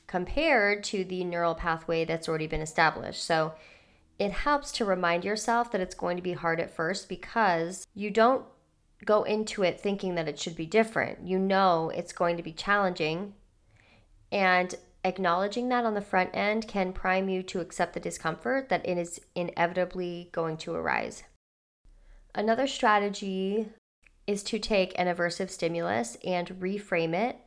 compared 0.07 0.83
to 0.83 1.05
the 1.05 1.22
neural 1.24 1.55
pathway 1.55 2.05
that's 2.05 2.29
already 2.29 2.46
been 2.46 2.61
established. 2.61 3.22
So 3.22 3.53
it 4.20 4.33
helps 4.33 4.70
to 4.70 4.85
remind 4.85 5.24
yourself 5.24 5.72
that 5.72 5.80
it's 5.80 5.94
going 5.94 6.14
to 6.18 6.22
be 6.22 6.35
hard 6.35 6.61
at 6.61 6.70
first 6.70 7.09
because 7.09 7.87
you 7.94 8.11
don't 8.11 8.44
go 9.06 9.22
into 9.22 9.62
it 9.62 9.80
thinking 9.80 10.14
that 10.14 10.28
it 10.28 10.38
should 10.38 10.54
be 10.54 10.66
different. 10.66 11.26
You 11.26 11.38
know 11.38 11.90
it's 11.94 12.12
going 12.12 12.37
to 12.37 12.42
be 12.42 12.52
challenging. 12.52 13.33
And 14.30 14.74
acknowledging 15.04 15.70
that 15.70 15.87
on 15.87 15.94
the 15.94 16.02
front 16.02 16.28
end 16.35 16.68
can 16.68 16.92
prime 16.92 17.30
you 17.30 17.42
to 17.44 17.61
accept 17.61 17.94
the 17.94 18.00
discomfort 18.00 18.68
that 18.68 18.87
it 18.87 18.98
is 18.98 19.22
inevitably 19.35 20.28
going 20.33 20.59
to 20.59 20.74
arise. 20.74 21.22
Another 22.35 22.66
strategy 22.66 23.70
is 24.26 24.42
to 24.42 24.59
take 24.59 24.92
an 24.98 25.06
aversive 25.06 25.48
stimulus 25.48 26.18
and 26.22 26.61
reframe 26.61 27.14
it 27.14 27.38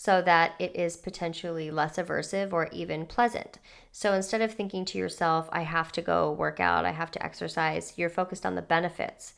so 0.00 0.22
that 0.22 0.54
it 0.60 0.76
is 0.76 0.96
potentially 0.96 1.72
less 1.72 1.96
aversive 1.96 2.52
or 2.52 2.68
even 2.70 3.04
pleasant. 3.04 3.58
So 3.90 4.12
instead 4.12 4.40
of 4.40 4.54
thinking 4.54 4.84
to 4.84 4.98
yourself, 4.98 5.48
I 5.50 5.62
have 5.62 5.90
to 5.90 6.00
go 6.00 6.30
work 6.30 6.60
out, 6.60 6.84
I 6.84 6.92
have 6.92 7.10
to 7.10 7.24
exercise, 7.24 7.94
you're 7.96 8.08
focused 8.08 8.46
on 8.46 8.54
the 8.54 8.62
benefits. 8.62 9.34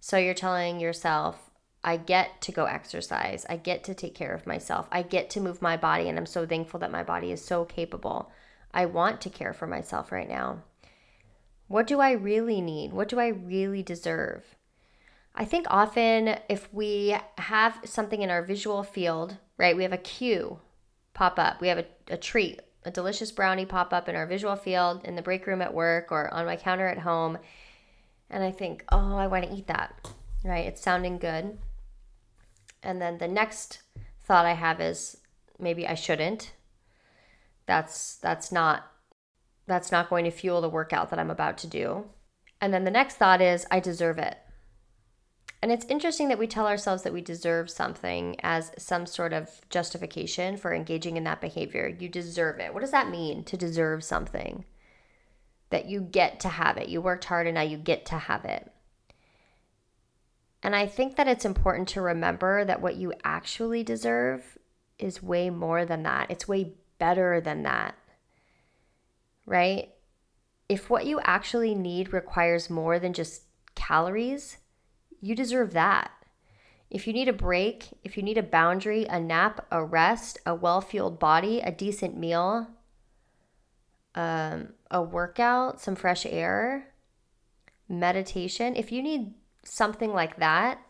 So 0.00 0.16
you're 0.16 0.32
telling 0.32 0.80
yourself, 0.80 1.50
I 1.84 1.98
get 1.98 2.40
to 2.40 2.52
go 2.52 2.64
exercise, 2.64 3.44
I 3.50 3.58
get 3.58 3.84
to 3.84 3.94
take 3.94 4.14
care 4.14 4.32
of 4.32 4.46
myself, 4.46 4.88
I 4.90 5.02
get 5.02 5.28
to 5.28 5.42
move 5.42 5.60
my 5.60 5.76
body, 5.76 6.08
and 6.08 6.18
I'm 6.18 6.24
so 6.24 6.46
thankful 6.46 6.80
that 6.80 6.90
my 6.90 7.02
body 7.02 7.30
is 7.30 7.44
so 7.44 7.66
capable. 7.66 8.32
I 8.72 8.86
want 8.86 9.20
to 9.20 9.30
care 9.30 9.52
for 9.52 9.66
myself 9.66 10.10
right 10.10 10.28
now. 10.28 10.62
What 11.66 11.86
do 11.86 12.00
I 12.00 12.12
really 12.12 12.62
need? 12.62 12.94
What 12.94 13.10
do 13.10 13.20
I 13.20 13.26
really 13.26 13.82
deserve? 13.82 14.56
I 15.38 15.44
think 15.44 15.66
often 15.70 16.36
if 16.48 16.68
we 16.74 17.16
have 17.38 17.78
something 17.84 18.22
in 18.22 18.28
our 18.28 18.42
visual 18.42 18.82
field, 18.82 19.36
right, 19.56 19.76
we 19.76 19.84
have 19.84 19.92
a 19.92 19.96
cue 19.96 20.58
pop 21.14 21.38
up, 21.38 21.60
we 21.60 21.68
have 21.68 21.78
a, 21.78 21.86
a 22.08 22.16
treat, 22.16 22.60
a 22.84 22.90
delicious 22.90 23.30
brownie 23.30 23.64
pop 23.64 23.92
up 23.92 24.08
in 24.08 24.16
our 24.16 24.26
visual 24.26 24.56
field 24.56 25.04
in 25.04 25.14
the 25.14 25.22
break 25.22 25.46
room 25.46 25.62
at 25.62 25.72
work 25.72 26.10
or 26.10 26.28
on 26.34 26.44
my 26.44 26.56
counter 26.56 26.88
at 26.88 26.98
home. 26.98 27.38
And 28.28 28.42
I 28.42 28.50
think, 28.50 28.84
oh, 28.90 29.16
I 29.16 29.28
want 29.28 29.44
to 29.44 29.54
eat 29.54 29.68
that, 29.68 30.10
right? 30.44 30.66
It's 30.66 30.82
sounding 30.82 31.18
good. 31.18 31.56
And 32.82 33.00
then 33.00 33.18
the 33.18 33.28
next 33.28 33.82
thought 34.24 34.44
I 34.44 34.54
have 34.54 34.80
is 34.80 35.18
maybe 35.56 35.86
I 35.86 35.94
shouldn't. 35.94 36.52
That's 37.66 38.16
that's 38.16 38.50
not 38.50 38.90
that's 39.68 39.92
not 39.92 40.10
going 40.10 40.24
to 40.24 40.32
fuel 40.32 40.60
the 40.60 40.68
workout 40.68 41.10
that 41.10 41.18
I'm 41.20 41.30
about 41.30 41.58
to 41.58 41.68
do. 41.68 42.06
And 42.60 42.74
then 42.74 42.82
the 42.82 42.90
next 42.90 43.16
thought 43.16 43.40
is 43.40 43.66
I 43.70 43.78
deserve 43.78 44.18
it. 44.18 44.36
And 45.60 45.72
it's 45.72 45.86
interesting 45.86 46.28
that 46.28 46.38
we 46.38 46.46
tell 46.46 46.68
ourselves 46.68 47.02
that 47.02 47.12
we 47.12 47.20
deserve 47.20 47.68
something 47.68 48.36
as 48.42 48.70
some 48.78 49.06
sort 49.06 49.32
of 49.32 49.60
justification 49.70 50.56
for 50.56 50.72
engaging 50.72 51.16
in 51.16 51.24
that 51.24 51.40
behavior. 51.40 51.88
You 51.88 52.08
deserve 52.08 52.60
it. 52.60 52.72
What 52.72 52.80
does 52.80 52.92
that 52.92 53.10
mean 53.10 53.42
to 53.44 53.56
deserve 53.56 54.04
something? 54.04 54.64
That 55.70 55.86
you 55.86 56.00
get 56.00 56.40
to 56.40 56.48
have 56.48 56.76
it. 56.76 56.88
You 56.88 57.00
worked 57.00 57.24
hard 57.24 57.46
and 57.46 57.56
now 57.56 57.62
you 57.62 57.76
get 57.76 58.06
to 58.06 58.18
have 58.18 58.44
it. 58.44 58.70
And 60.62 60.76
I 60.76 60.86
think 60.86 61.16
that 61.16 61.28
it's 61.28 61.44
important 61.44 61.88
to 61.88 62.00
remember 62.00 62.64
that 62.64 62.80
what 62.80 62.96
you 62.96 63.12
actually 63.24 63.82
deserve 63.82 64.58
is 64.98 65.22
way 65.22 65.50
more 65.50 65.84
than 65.84 66.04
that. 66.04 66.30
It's 66.30 66.48
way 66.48 66.74
better 66.98 67.40
than 67.40 67.64
that. 67.64 67.96
Right? 69.44 69.90
If 70.68 70.88
what 70.88 71.06
you 71.06 71.20
actually 71.20 71.74
need 71.74 72.12
requires 72.12 72.70
more 72.70 72.98
than 72.98 73.12
just 73.12 73.42
calories, 73.74 74.58
you 75.20 75.34
deserve 75.34 75.72
that. 75.72 76.10
If 76.90 77.06
you 77.06 77.12
need 77.12 77.28
a 77.28 77.34
break, 77.34 77.88
if 78.02 78.16
you 78.16 78.22
need 78.22 78.38
a 78.38 78.42
boundary, 78.42 79.04
a 79.04 79.20
nap, 79.20 79.66
a 79.70 79.84
rest, 79.84 80.38
a 80.46 80.54
well 80.54 80.80
fueled 80.80 81.18
body, 81.18 81.60
a 81.60 81.70
decent 81.70 82.16
meal, 82.16 82.68
um, 84.14 84.70
a 84.90 85.02
workout, 85.02 85.80
some 85.80 85.96
fresh 85.96 86.24
air, 86.24 86.88
meditation, 87.88 88.74
if 88.74 88.90
you 88.90 89.02
need 89.02 89.34
something 89.64 90.12
like 90.12 90.38
that, 90.38 90.80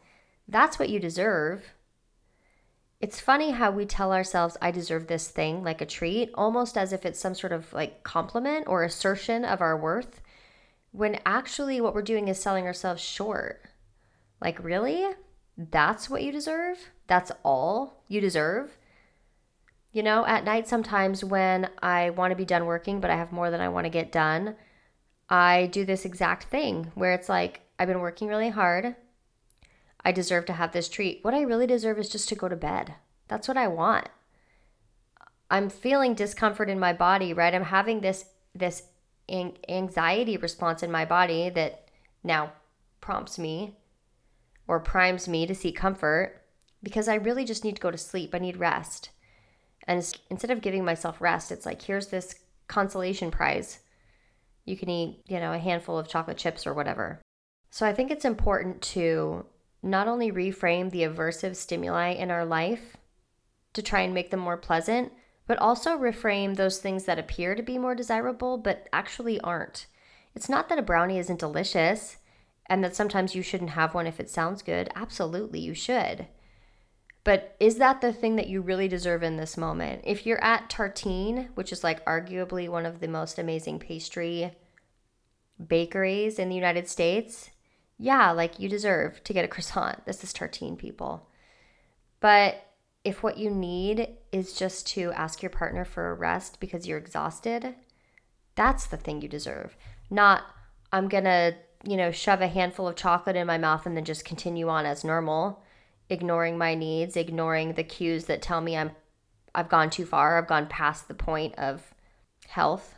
that's 0.47 0.79
what 0.79 0.89
you 0.89 1.01
deserve. 1.01 1.73
It's 3.01 3.21
funny 3.21 3.53
how 3.53 3.71
we 3.71 3.87
tell 3.87 4.13
ourselves, 4.13 4.57
I 4.61 4.71
deserve 4.71 5.07
this 5.07 5.29
thing 5.29 5.63
like 5.63 5.81
a 5.81 5.87
treat, 5.87 6.31
almost 6.35 6.77
as 6.77 6.93
if 6.93 7.07
it's 7.07 7.21
some 7.21 7.35
sort 7.35 7.53
of 7.53 7.73
like 7.73 8.03
compliment 8.03 8.67
or 8.67 8.83
assertion 8.83 9.45
of 9.45 9.61
our 9.61 9.77
worth, 9.77 10.21
when 10.91 11.21
actually 11.25 11.81
what 11.81 11.95
we're 11.95 12.03
doing 12.03 12.29
is 12.29 12.41
selling 12.41 12.67
ourselves 12.67 13.03
short. 13.03 13.68
Like, 14.41 14.63
really? 14.63 15.07
That's 15.57 16.09
what 16.09 16.23
you 16.23 16.31
deserve? 16.31 16.79
That's 17.07 17.33
all 17.43 18.05
you 18.09 18.21
deserve? 18.21 18.77
You 19.93 20.03
know, 20.03 20.25
at 20.27 20.45
night, 20.45 20.69
sometimes 20.69 21.25
when 21.25 21.71
I 21.83 22.11
want 22.11 22.31
to 22.31 22.37
be 22.37 22.45
done 22.45 22.67
working, 22.67 23.01
but 23.01 23.11
I 23.11 23.17
have 23.17 23.33
more 23.33 23.51
than 23.51 23.61
I 23.61 23.69
want 23.69 23.87
to 23.87 23.91
get 23.91 24.13
done, 24.13 24.55
I 25.29 25.67
do 25.67 25.85
this 25.85 26.05
exact 26.05 26.45
thing 26.45 26.93
where 26.95 27.13
it's 27.13 27.29
like, 27.29 27.63
I've 27.79 27.89
been 27.89 28.01
working 28.01 28.29
really 28.29 28.51
hard. 28.51 28.95
I 30.05 30.13
deserve 30.13 30.47
to 30.47 30.53
have 30.53 30.73
this 30.73 30.89
treat. 30.89 31.21
What 31.23 31.35
I 31.35 31.41
really 31.41 31.67
deserve 31.67 31.99
is 31.99 32.09
just 32.09 32.29
to 32.29 32.35
go 32.35 32.49
to 32.49 32.57
bed. 32.57 32.95
That's 33.27 33.49
what 33.49 33.57
I 33.57 33.69
want. 33.69 34.09
I'm 35.51 35.71
feeling 35.71 36.15
discomfort 36.15 36.71
in 36.71 36.79
my 36.79 36.93
body, 36.93 37.33
right? 37.33 37.55
I'm 37.55 37.65
having 37.65 38.01
this 38.01 38.27
this 38.55 38.85
anxiety 39.29 40.37
response 40.37 40.83
in 40.83 40.91
my 40.91 41.05
body 41.05 41.51
that 41.51 41.89
now 42.25 42.53
prompts 43.01 43.39
me 43.39 43.77
or 44.69 44.79
primes 44.79 45.27
me 45.27 45.47
to 45.47 45.55
seek 45.55 45.77
comfort 45.77 46.43
because 46.83 47.09
I 47.09 47.15
really 47.15 47.45
just 47.45 47.65
need 47.65 47.77
to 47.77 47.83
go 47.83 47.91
to 47.91 47.99
sleep. 47.99 48.35
I 48.35 48.39
need 48.39 48.59
rest. 48.59 49.11
And 49.87 49.99
instead 50.31 50.51
of 50.51 50.61
giving 50.61 50.85
myself 50.85 51.21
rest, 51.21 51.51
it's 51.51 51.67
like, 51.67 51.83
here's 51.83 52.09
this 52.09 52.35
consolation 52.69 53.31
prize. 53.31 53.81
You 54.67 54.77
can 54.77 54.91
eat, 54.91 55.23
you 55.27 55.41
know, 55.41 55.53
a 55.53 55.59
handful 55.59 55.99
of 55.99 56.09
chocolate 56.09 56.37
chips 56.37 56.67
or 56.67 56.75
whatever. 56.75 57.21
So 57.71 57.87
I 57.87 57.95
think 57.95 58.11
it's 58.11 58.27
important 58.27 58.83
to 58.83 59.47
not 59.83 60.09
only 60.09 60.31
reframe 60.31 60.91
the 60.91 61.03
aversive 61.03 61.57
stimuli 61.57 62.11
in 62.11 62.31
our 62.31 62.45
life 62.45 62.97
to 63.73 63.83
try 63.83 64.03
and 64.03 64.13
make 64.13 64.31
them 64.31 64.41
more 64.41 64.57
pleasant, 64.57 65.13
but 65.47 65.59
also 65.59 65.97
reframe 65.97 66.57
those 66.57 66.79
things 66.79 67.05
that 67.05 67.19
appear 67.19 67.55
to 67.55 67.63
be 67.63 67.79
more 67.79 67.95
desirable 67.95 68.59
but 68.59 68.87
actually 68.93 69.41
aren't. 69.41 69.87
It's 70.35 70.49
not 70.49 70.69
that 70.69 70.79
a 70.79 70.83
brownie 70.83 71.19
isn't 71.19 71.41
delicious 71.41 72.19
and 72.69 72.85
that 72.85 72.97
sometimes 72.97 73.35
you 73.35 73.43
shouldn't 73.43 73.71
have 73.71 73.95
one 73.95 74.07
if 74.07 74.21
it 74.21 74.31
sounds 74.31 74.63
good. 74.63 74.91
Absolutely, 74.95 75.61
you 75.61 75.75
should. 75.75 76.27
But 77.25 77.57
is 77.61 77.77
that 77.77 78.01
the 78.01 78.13
thing 78.13 78.37
that 78.37 78.49
you 78.49 78.61
really 78.61 78.89
deserve 78.89 79.23
in 79.23 79.37
this 79.37 79.57
moment? 79.57 80.03
If 80.05 80.25
you're 80.25 80.43
at 80.43 80.71
Tartine, 80.71 81.49
which 81.55 81.73
is 81.73 81.85
like 81.85 82.05
arguably 82.05 82.69
one 82.69 82.87
of 82.87 83.01
the 83.01 83.09
most 83.09 83.39
amazing 83.39 83.79
pastry 83.81 84.53
bakeries 85.67 86.39
in 86.39 86.49
the 86.49 86.55
United 86.55 86.89
States, 86.89 87.51
yeah, 87.99 88.31
like 88.31 88.61
you 88.61 88.69
deserve 88.69 89.23
to 89.25 89.33
get 89.33 89.45
a 89.45 89.49
croissant. 89.49 90.07
This 90.07 90.23
is 90.23 90.33
Tartine, 90.33 90.79
people. 90.79 91.29
But 92.21 92.65
if 93.05 93.23
what 93.23 93.39
you 93.39 93.51
need 93.51 94.09
is 94.33 94.55
just 94.55 94.87
to 94.89 95.13
ask 95.13 95.43
your 95.43 95.51
partner 95.51 95.85
for 95.85 96.11
a 96.11 96.15
rest 96.15 96.61
because 96.61 96.87
you're 96.87 96.99
exhausted, 96.99 97.75
that's 98.55 98.87
the 98.87 98.97
thing 98.97 99.21
you 99.21 99.29
deserve. 99.29 99.77
Not, 100.11 100.45
I'm 100.93 101.09
to 101.09 101.57
you 101.85 101.97
know, 101.97 102.11
shove 102.11 102.41
a 102.41 102.49
handful 102.49 102.89
of 102.89 102.97
chocolate 102.97 103.37
in 103.37 103.47
my 103.47 103.59
mouth 103.59 103.87
and 103.87 103.97
then 103.97 104.05
just 104.05 104.25
continue 104.25 104.69
on 104.69 104.85
as 104.85 105.05
normal, 105.05 105.63
ignoring 106.09 106.59
my 106.59 106.75
needs, 106.75 107.17
ignoring 107.17 107.75
the 107.75 107.85
cues 107.85 108.25
that 108.25 108.43
tell 108.43 108.61
me 108.61 108.77
I'm 108.77 108.93
I've 109.55 109.69
gone 109.69 109.91
too 109.91 110.05
far, 110.05 110.39
I've 110.39 110.47
gone 110.47 110.67
past 110.67 111.09
the 111.09 111.15
point 111.15 111.55
of 111.57 111.95
health. 112.49 112.97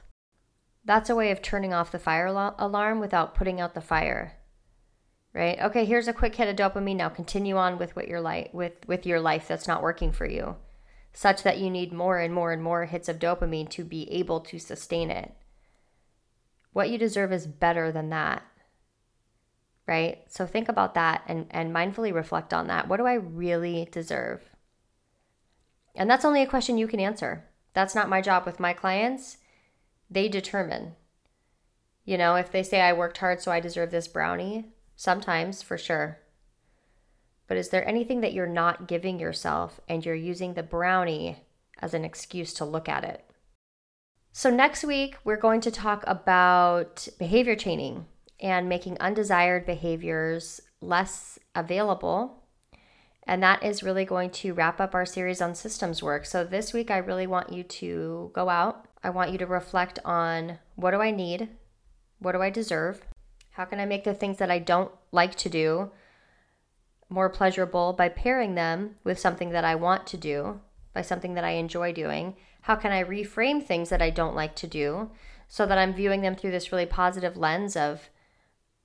That's 0.84 1.08
a 1.08 1.14
way 1.14 1.30
of 1.30 1.40
turning 1.40 1.72
off 1.72 1.92
the 1.92 1.98
fire 1.98 2.26
alarm 2.26 3.00
without 3.00 3.34
putting 3.34 3.60
out 3.60 3.74
the 3.74 3.80
fire. 3.80 4.36
Right? 5.32 5.58
Okay, 5.60 5.84
here's 5.84 6.08
a 6.08 6.12
quick 6.12 6.34
hit 6.34 6.48
of 6.48 6.56
dopamine. 6.56 6.96
Now 6.96 7.08
continue 7.08 7.56
on 7.56 7.78
with 7.78 7.94
what 7.94 8.08
your 8.08 8.20
life 8.20 8.48
with 8.52 8.86
with 8.88 9.06
your 9.06 9.20
life 9.20 9.46
that's 9.46 9.68
not 9.68 9.82
working 9.82 10.10
for 10.10 10.26
you, 10.26 10.56
such 11.12 11.44
that 11.44 11.58
you 11.58 11.70
need 11.70 11.92
more 11.92 12.18
and 12.18 12.34
more 12.34 12.52
and 12.52 12.62
more 12.62 12.86
hits 12.86 13.08
of 13.08 13.18
dopamine 13.18 13.68
to 13.70 13.84
be 13.84 14.10
able 14.10 14.40
to 14.40 14.58
sustain 14.58 15.10
it. 15.10 15.32
What 16.72 16.90
you 16.90 16.98
deserve 16.98 17.32
is 17.32 17.46
better 17.46 17.92
than 17.92 18.10
that 18.10 18.42
right? 19.90 20.22
So 20.28 20.46
think 20.46 20.68
about 20.68 20.94
that 20.94 21.24
and, 21.26 21.46
and 21.50 21.74
mindfully 21.74 22.14
reflect 22.14 22.54
on 22.54 22.68
that. 22.68 22.86
What 22.86 22.98
do 22.98 23.06
I 23.06 23.14
really 23.14 23.88
deserve? 23.90 24.48
And 25.96 26.08
that's 26.08 26.24
only 26.24 26.42
a 26.42 26.46
question 26.46 26.78
you 26.78 26.86
can 26.86 27.00
answer. 27.00 27.44
That's 27.74 27.96
not 27.96 28.08
my 28.08 28.20
job 28.20 28.46
with 28.46 28.60
my 28.60 28.72
clients. 28.72 29.38
They 30.08 30.28
determine. 30.28 30.94
You 32.04 32.18
know, 32.18 32.36
if 32.36 32.52
they 32.52 32.62
say 32.62 32.80
I 32.80 32.92
worked 32.92 33.18
hard, 33.18 33.40
so 33.40 33.50
I 33.50 33.58
deserve 33.58 33.90
this 33.90 34.06
brownie, 34.06 34.66
sometimes 34.94 35.60
for 35.60 35.76
sure. 35.76 36.20
But 37.48 37.56
is 37.56 37.70
there 37.70 37.86
anything 37.86 38.20
that 38.20 38.32
you're 38.32 38.46
not 38.46 38.86
giving 38.86 39.18
yourself 39.18 39.80
and 39.88 40.06
you're 40.06 40.14
using 40.14 40.54
the 40.54 40.62
brownie 40.62 41.38
as 41.80 41.94
an 41.94 42.04
excuse 42.04 42.54
to 42.54 42.64
look 42.64 42.88
at 42.88 43.02
it? 43.02 43.24
So, 44.32 44.50
next 44.50 44.84
week, 44.84 45.16
we're 45.24 45.36
going 45.36 45.60
to 45.62 45.72
talk 45.72 46.04
about 46.06 47.08
behavior 47.18 47.56
chaining 47.56 48.06
and 48.40 48.68
making 48.68 48.96
undesired 49.00 49.66
behaviors 49.66 50.60
less 50.80 51.38
available. 51.54 52.42
And 53.24 53.42
that 53.42 53.62
is 53.62 53.82
really 53.82 54.04
going 54.04 54.30
to 54.30 54.54
wrap 54.54 54.80
up 54.80 54.94
our 54.94 55.06
series 55.06 55.40
on 55.40 55.54
systems 55.54 56.02
work. 56.02 56.24
So, 56.24 56.42
this 56.42 56.72
week, 56.72 56.90
I 56.90 56.98
really 56.98 57.26
want 57.26 57.52
you 57.52 57.62
to 57.62 58.30
go 58.34 58.48
out. 58.48 58.86
I 59.04 59.10
want 59.10 59.30
you 59.30 59.38
to 59.38 59.46
reflect 59.46 59.98
on 60.04 60.58
what 60.74 60.90
do 60.92 61.00
I 61.00 61.10
need? 61.10 61.48
What 62.18 62.32
do 62.32 62.42
I 62.42 62.50
deserve? 62.50 63.02
How 63.52 63.64
can 63.64 63.78
I 63.78 63.86
make 63.86 64.04
the 64.04 64.14
things 64.14 64.38
that 64.38 64.50
I 64.50 64.58
don't 64.58 64.90
like 65.12 65.34
to 65.36 65.48
do 65.48 65.90
more 67.08 67.28
pleasurable 67.28 67.92
by 67.92 68.08
pairing 68.08 68.54
them 68.54 68.96
with 69.04 69.18
something 69.18 69.50
that 69.50 69.64
I 69.64 69.74
want 69.74 70.06
to 70.08 70.16
do, 70.16 70.60
by 70.94 71.02
something 71.02 71.34
that 71.34 71.44
I 71.44 71.50
enjoy 71.50 71.92
doing? 71.92 72.36
How 72.62 72.76
can 72.76 72.92
I 72.92 73.04
reframe 73.04 73.64
things 73.64 73.88
that 73.90 74.02
I 74.02 74.10
don't 74.10 74.34
like 74.34 74.54
to 74.56 74.66
do 74.66 75.10
so 75.48 75.66
that 75.66 75.78
I'm 75.78 75.94
viewing 75.94 76.22
them 76.22 76.36
through 76.36 76.52
this 76.52 76.72
really 76.72 76.86
positive 76.86 77.36
lens 77.36 77.76
of 77.76 78.08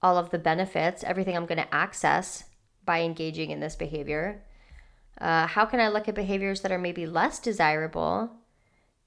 all 0.01 0.17
of 0.17 0.29
the 0.29 0.39
benefits, 0.39 1.03
everything 1.03 1.35
I'm 1.35 1.45
going 1.45 1.57
to 1.57 1.73
access 1.73 2.45
by 2.83 3.01
engaging 3.01 3.51
in 3.51 3.59
this 3.59 3.75
behavior? 3.75 4.43
Uh, 5.19 5.47
how 5.47 5.65
can 5.65 5.79
I 5.79 5.87
look 5.87 6.07
at 6.07 6.15
behaviors 6.15 6.61
that 6.61 6.71
are 6.71 6.77
maybe 6.77 7.05
less 7.05 7.39
desirable 7.39 8.31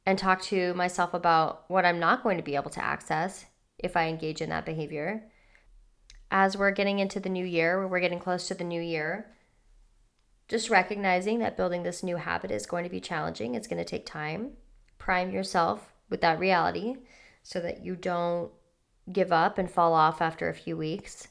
and 0.07 0.19
talk 0.19 0.41
to 0.43 0.75
myself 0.75 1.13
about 1.13 1.65
what 1.69 1.85
I'm 1.85 2.01
not 2.01 2.23
going 2.23 2.39
to 2.39 2.43
be 2.43 2.57
able 2.57 2.71
to 2.71 2.85
access 2.85 3.45
if 3.79 3.97
I 3.97 4.09
engage 4.09 4.41
in 4.41 4.49
that 4.51 4.67
behavior? 4.67 5.25
As 6.31 6.57
we're 6.57 6.71
getting 6.71 6.99
into 6.99 7.21
the 7.21 7.29
new 7.29 7.45
year, 7.45 7.87
we're 7.87 8.01
getting 8.01 8.19
close 8.19 8.49
to 8.49 8.55
the 8.55 8.65
new 8.65 8.81
year, 8.81 9.27
just 10.49 10.71
recognizing 10.71 11.39
that 11.39 11.57
building 11.57 11.83
this 11.83 12.03
new 12.03 12.17
habit 12.17 12.51
is 12.51 12.67
going 12.67 12.85
to 12.85 12.91
be 12.91 13.01
challenging. 13.01 13.55
It's 13.55 13.69
going 13.69 13.83
to 13.83 13.89
take 13.89 14.07
time. 14.07 14.53
Prime 14.99 15.31
yourself 15.31 15.93
with 16.09 16.23
that 16.23 16.39
reality 16.39 16.97
so 17.43 17.61
that 17.61 17.85
you 17.85 17.97
don't 17.97 18.51
give 19.13 19.33
up 19.33 19.59
and 19.59 19.71
fall 19.71 19.95
off 19.95 20.21
after 20.21 20.49
a 20.49 20.55
few 20.55 20.77
weeks. 20.77 21.29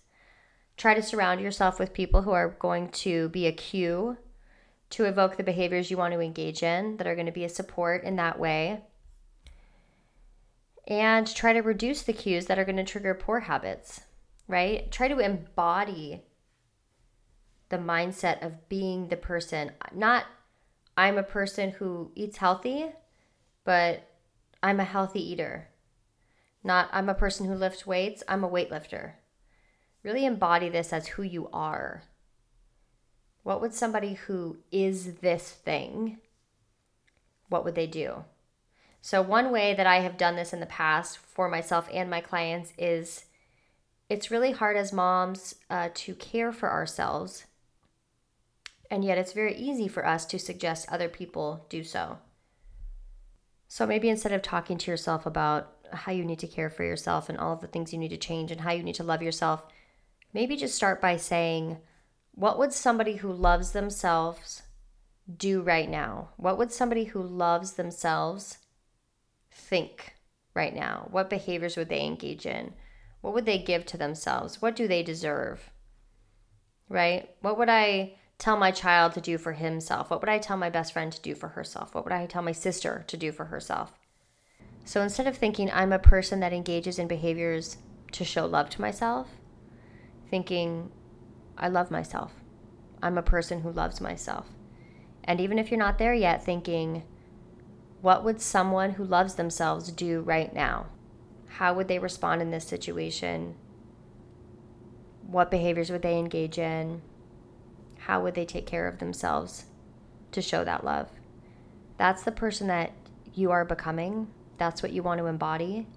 Try 0.78 0.94
to 0.94 1.02
surround 1.02 1.42
yourself 1.42 1.80
with 1.80 1.94
people 1.94 2.22
who 2.22 2.32
are 2.32 2.56
going 2.60 2.90
to 2.90 3.30
be 3.30 3.48
a 3.48 3.52
cue 3.52 4.18
to 4.92 5.06
evoke 5.06 5.36
the 5.36 5.44
behaviors 5.44 5.92
you 5.92 5.98
want 5.98 6.13
to 6.13 6.20
engage 6.22 6.63
in, 6.63 6.98
that 6.98 7.08
are 7.08 7.16
going 7.16 7.26
to 7.26 7.32
be 7.32 7.44
a 7.44 7.50
support 7.50 8.04
in 8.04 8.16
that 8.16 8.40
way. 8.40 8.82
And 10.88 11.28
try 11.28 11.52
to 11.52 11.60
reduce 11.60 12.04
the 12.04 12.13
cues 12.13 12.46
that 12.46 12.58
are 12.58 12.63
going 12.63 12.78
to 12.78 12.84
trigger 12.84 13.13
poor 13.13 13.42
habits, 13.42 14.02
right? 14.48 14.90
Try 14.92 15.10
to 15.10 15.20
embody 15.20 16.22
the 17.70 17.78
mindset 17.78 18.46
of 18.46 18.70
being 18.70 19.10
the 19.10 19.18
person, 19.18 19.72
not 19.94 20.26
I'm 20.96 21.18
a 21.18 21.24
person 21.24 21.72
who 21.72 22.12
eats 22.16 22.38
healthy, 22.38 22.88
but 23.66 24.10
I'm 24.63 24.80
a 24.80 24.86
healthy 24.86 25.32
eater 25.32 25.68
not, 26.63 26.89
I'm 26.91 27.10
a 27.10 27.13
person 27.13 27.48
who 27.48 27.56
lifts 27.56 27.86
weights, 27.86 28.24
I'm 28.28 28.43
a 28.43 28.50
weightlifter. 28.50 29.13
Really 30.04 30.26
embody 30.26 30.70
this 30.70 30.93
as 30.93 31.08
who 31.08 31.24
you 31.24 31.50
are. 31.52 32.04
What 33.43 33.62
would 33.62 33.74
somebody 33.74 34.15
who 34.15 34.58
is 34.72 35.15
this 35.15 35.50
thing, 35.52 36.17
what 37.50 37.63
would 37.63 37.76
they 37.76 37.88
do? 37.88 38.26
So, 39.02 39.22
one 39.22 39.52
way 39.52 39.74
that 39.74 39.88
I 39.88 40.00
have 40.00 40.17
done 40.17 40.36
this 40.36 40.52
in 40.52 40.60
the 40.60 40.65
past 40.65 41.17
for 41.17 41.48
myself 41.48 41.88
and 41.93 42.10
my 42.10 42.20
clients 42.20 42.74
is 42.78 43.24
it's 44.10 44.32
really 44.32 44.52
hard 44.52 44.76
as 44.76 44.91
moms 44.91 45.56
uh, 45.70 45.89
to 45.93 46.13
care 46.15 46.52
for 46.52 46.70
ourselves. 46.70 47.46
And 48.91 49.06
yet, 49.06 49.17
it's 49.17 49.32
very 49.32 49.56
easy 49.56 49.88
for 49.88 50.06
us 50.06 50.26
to 50.26 50.38
suggest 50.38 50.91
other 50.91 51.08
people 51.08 51.65
do 51.70 51.86
so. 51.86 52.17
So, 53.70 53.86
maybe 53.86 54.10
instead 54.10 54.34
of 54.34 54.41
talking 54.41 54.78
to 54.78 54.91
yourself 54.91 55.26
about 55.26 55.77
how 55.91 56.12
you 56.12 56.26
need 56.26 56.39
to 56.39 56.47
care 56.47 56.69
for 56.69 56.84
yourself 56.84 57.30
and 57.30 57.38
all 57.38 57.54
of 57.54 57.62
the 57.62 57.67
things 57.67 57.93
you 57.93 58.00
need 58.00 58.10
to 58.10 58.17
change 58.17 58.52
and 58.52 58.62
how 58.62 58.71
you 58.71 58.84
need 58.84 58.95
to 58.95 59.04
love 59.04 59.21
yourself, 59.21 59.63
maybe 60.34 60.56
just 60.56 60.76
start 60.76 61.02
by 61.02 61.17
saying, 61.17 61.78
What 62.34 62.58
would 62.60 62.73
somebody 62.73 63.15
who 63.15 63.32
loves 63.32 63.71
themselves 63.71 64.63
do 65.36 65.62
right 65.62 65.89
now? 65.89 66.30
What 66.38 66.58
would 66.58 66.71
somebody 66.71 67.06
who 67.06 67.21
loves 67.21 67.73
themselves 67.73 68.60
think 69.52 70.15
right 70.54 70.73
now? 70.73 71.08
What 71.12 71.30
behaviors 71.30 71.78
would 71.78 71.89
they 71.89 72.06
engage 72.06 72.45
in? 72.45 72.73
What 73.21 73.34
would 73.34 73.45
they 73.45 73.58
give 73.58 73.86
to 73.88 73.97
themselves? 73.97 74.62
What 74.62 74.76
do 74.76 74.88
they 74.88 75.04
deserve? 75.04 75.69
Right? 76.89 77.30
What 77.41 77.58
would 77.58 77.69
I 77.69 78.15
tell 78.38 78.56
my 78.56 78.71
child 78.71 79.13
to 79.13 79.21
do 79.21 79.38
for 79.38 79.54
himself? 79.54 80.10
What 80.10 80.21
would 80.21 80.30
I 80.30 80.38
tell 80.38 80.58
my 80.58 80.69
best 80.69 80.93
friend 80.93 81.12
to 81.12 81.21
do 81.21 81.36
for 81.36 81.50
herself? 81.50 81.95
What 81.95 82.04
would 82.04 82.13
I 82.13 82.26
tell 82.26 82.43
my 82.43 82.52
sister 82.52 83.04
to 83.08 83.17
do 83.17 83.32
for 83.32 83.45
herself? 83.45 83.96
So 84.88 85.02
instead 85.02 85.28
of 85.28 85.36
thinking 85.36 85.69
I'm 85.69 85.91
a 85.91 86.00
person 86.00 86.39
that 86.39 86.54
engages 86.54 86.97
in 86.97 87.10
behaviors 87.10 87.76
to 88.13 88.23
show 88.23 88.45
love 88.45 88.69
to 88.69 88.80
myself, 88.80 89.28
thinking 90.30 90.91
I 91.58 91.67
love 91.67 91.91
myself. 91.91 92.32
I'm 93.04 93.17
a 93.17 93.21
person 93.21 93.60
who 93.60 93.69
loves 93.69 94.00
myself. 94.00 94.47
And 95.26 95.41
even 95.41 95.60
if 95.60 95.69
you're 95.69 95.78
not 95.78 95.97
there 95.97 96.13
yet, 96.13 96.41
thinking, 96.41 97.04
what 98.00 98.23
would 98.23 98.39
someone 98.39 98.91
who 98.91 99.04
loves 99.04 99.36
themselves 99.36 99.91
do 99.91 100.21
right 100.21 100.54
now? 100.54 100.86
How 101.47 101.73
would 101.73 101.89
they 101.89 102.00
respond 102.00 102.41
in 102.41 102.52
this 102.52 102.65
situation? 102.65 103.56
What 105.28 105.52
behaviors 105.52 105.91
would 105.91 106.02
they 106.02 106.17
engage 106.17 106.58
in? 106.58 107.02
How 107.97 108.21
would 108.21 108.36
they 108.36 108.45
take 108.45 108.65
care 108.65 108.88
of 108.88 109.00
themselves 109.00 109.65
to 110.32 110.41
show 110.41 110.63
that 110.63 110.86
love? 110.86 111.10
That's 111.97 112.23
the 112.23 112.32
person 112.32 112.67
that 112.67 112.93
you 113.34 113.52
are 113.52 113.65
becoming. 113.65 114.28
That's 114.58 114.82
what 114.82 114.91
you 114.91 115.04
want 115.04 115.20
to 115.20 115.26
embody. 115.26 115.88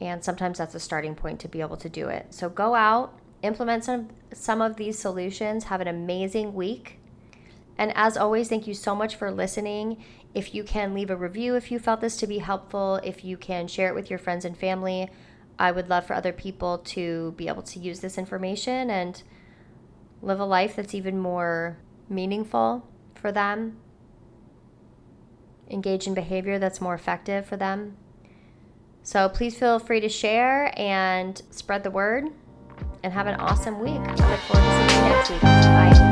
And 0.00 0.22
sometimes 0.22 0.58
that's 0.58 0.74
a 0.74 0.80
starting 0.80 1.14
point 1.14 1.40
to 1.40 1.48
be 1.48 1.60
able 1.60 1.76
to 1.78 1.88
do 1.88 2.08
it. 2.08 2.32
So 2.32 2.48
go 2.48 2.74
out, 2.74 3.18
implement 3.42 3.84
some 3.84 4.08
some 4.32 4.60
of 4.60 4.76
these 4.76 4.98
solutions, 4.98 5.64
have 5.64 5.80
an 5.80 5.88
amazing 5.88 6.54
week. 6.54 7.00
And 7.76 7.92
as 7.96 8.16
always, 8.16 8.48
thank 8.48 8.66
you 8.66 8.74
so 8.74 8.94
much 8.94 9.16
for 9.16 9.30
listening. 9.30 10.02
If 10.34 10.54
you 10.54 10.62
can 10.62 10.94
leave 10.94 11.10
a 11.10 11.16
review 11.16 11.54
if 11.54 11.70
you 11.70 11.78
felt 11.78 12.00
this 12.00 12.16
to 12.18 12.26
be 12.26 12.38
helpful, 12.38 12.96
if 13.02 13.24
you 13.24 13.36
can 13.36 13.66
share 13.66 13.88
it 13.88 13.94
with 13.94 14.10
your 14.10 14.18
friends 14.18 14.44
and 14.44 14.56
family, 14.56 15.08
I 15.58 15.72
would 15.72 15.88
love 15.88 16.06
for 16.06 16.14
other 16.14 16.32
people 16.32 16.78
to 16.78 17.32
be 17.36 17.48
able 17.48 17.62
to 17.62 17.80
use 17.80 18.00
this 18.00 18.18
information 18.18 18.90
and 18.90 19.20
live 20.22 20.38
a 20.40 20.44
life 20.44 20.76
that's 20.76 20.94
even 20.94 21.18
more 21.18 21.78
meaningful 22.08 22.86
for 23.14 23.32
them, 23.32 23.78
engage 25.70 26.06
in 26.06 26.14
behavior 26.14 26.58
that's 26.58 26.80
more 26.80 26.94
effective 26.94 27.46
for 27.46 27.56
them. 27.56 27.96
So 29.02 29.28
please 29.28 29.58
feel 29.58 29.78
free 29.78 30.00
to 30.00 30.08
share 30.08 30.72
and 30.78 31.40
spread 31.50 31.82
the 31.82 31.90
word 31.90 32.24
and 33.02 33.12
have 33.12 33.26
an 33.26 33.36
awesome 33.36 33.80
week. 33.80 34.00
I 34.00 34.30
look 34.30 34.40
forward 34.40 34.64
to 34.64 34.88
seeing 34.90 35.04
you 35.04 35.08
next 35.08 35.30
week. 35.30 35.40
Bye. 35.42 36.07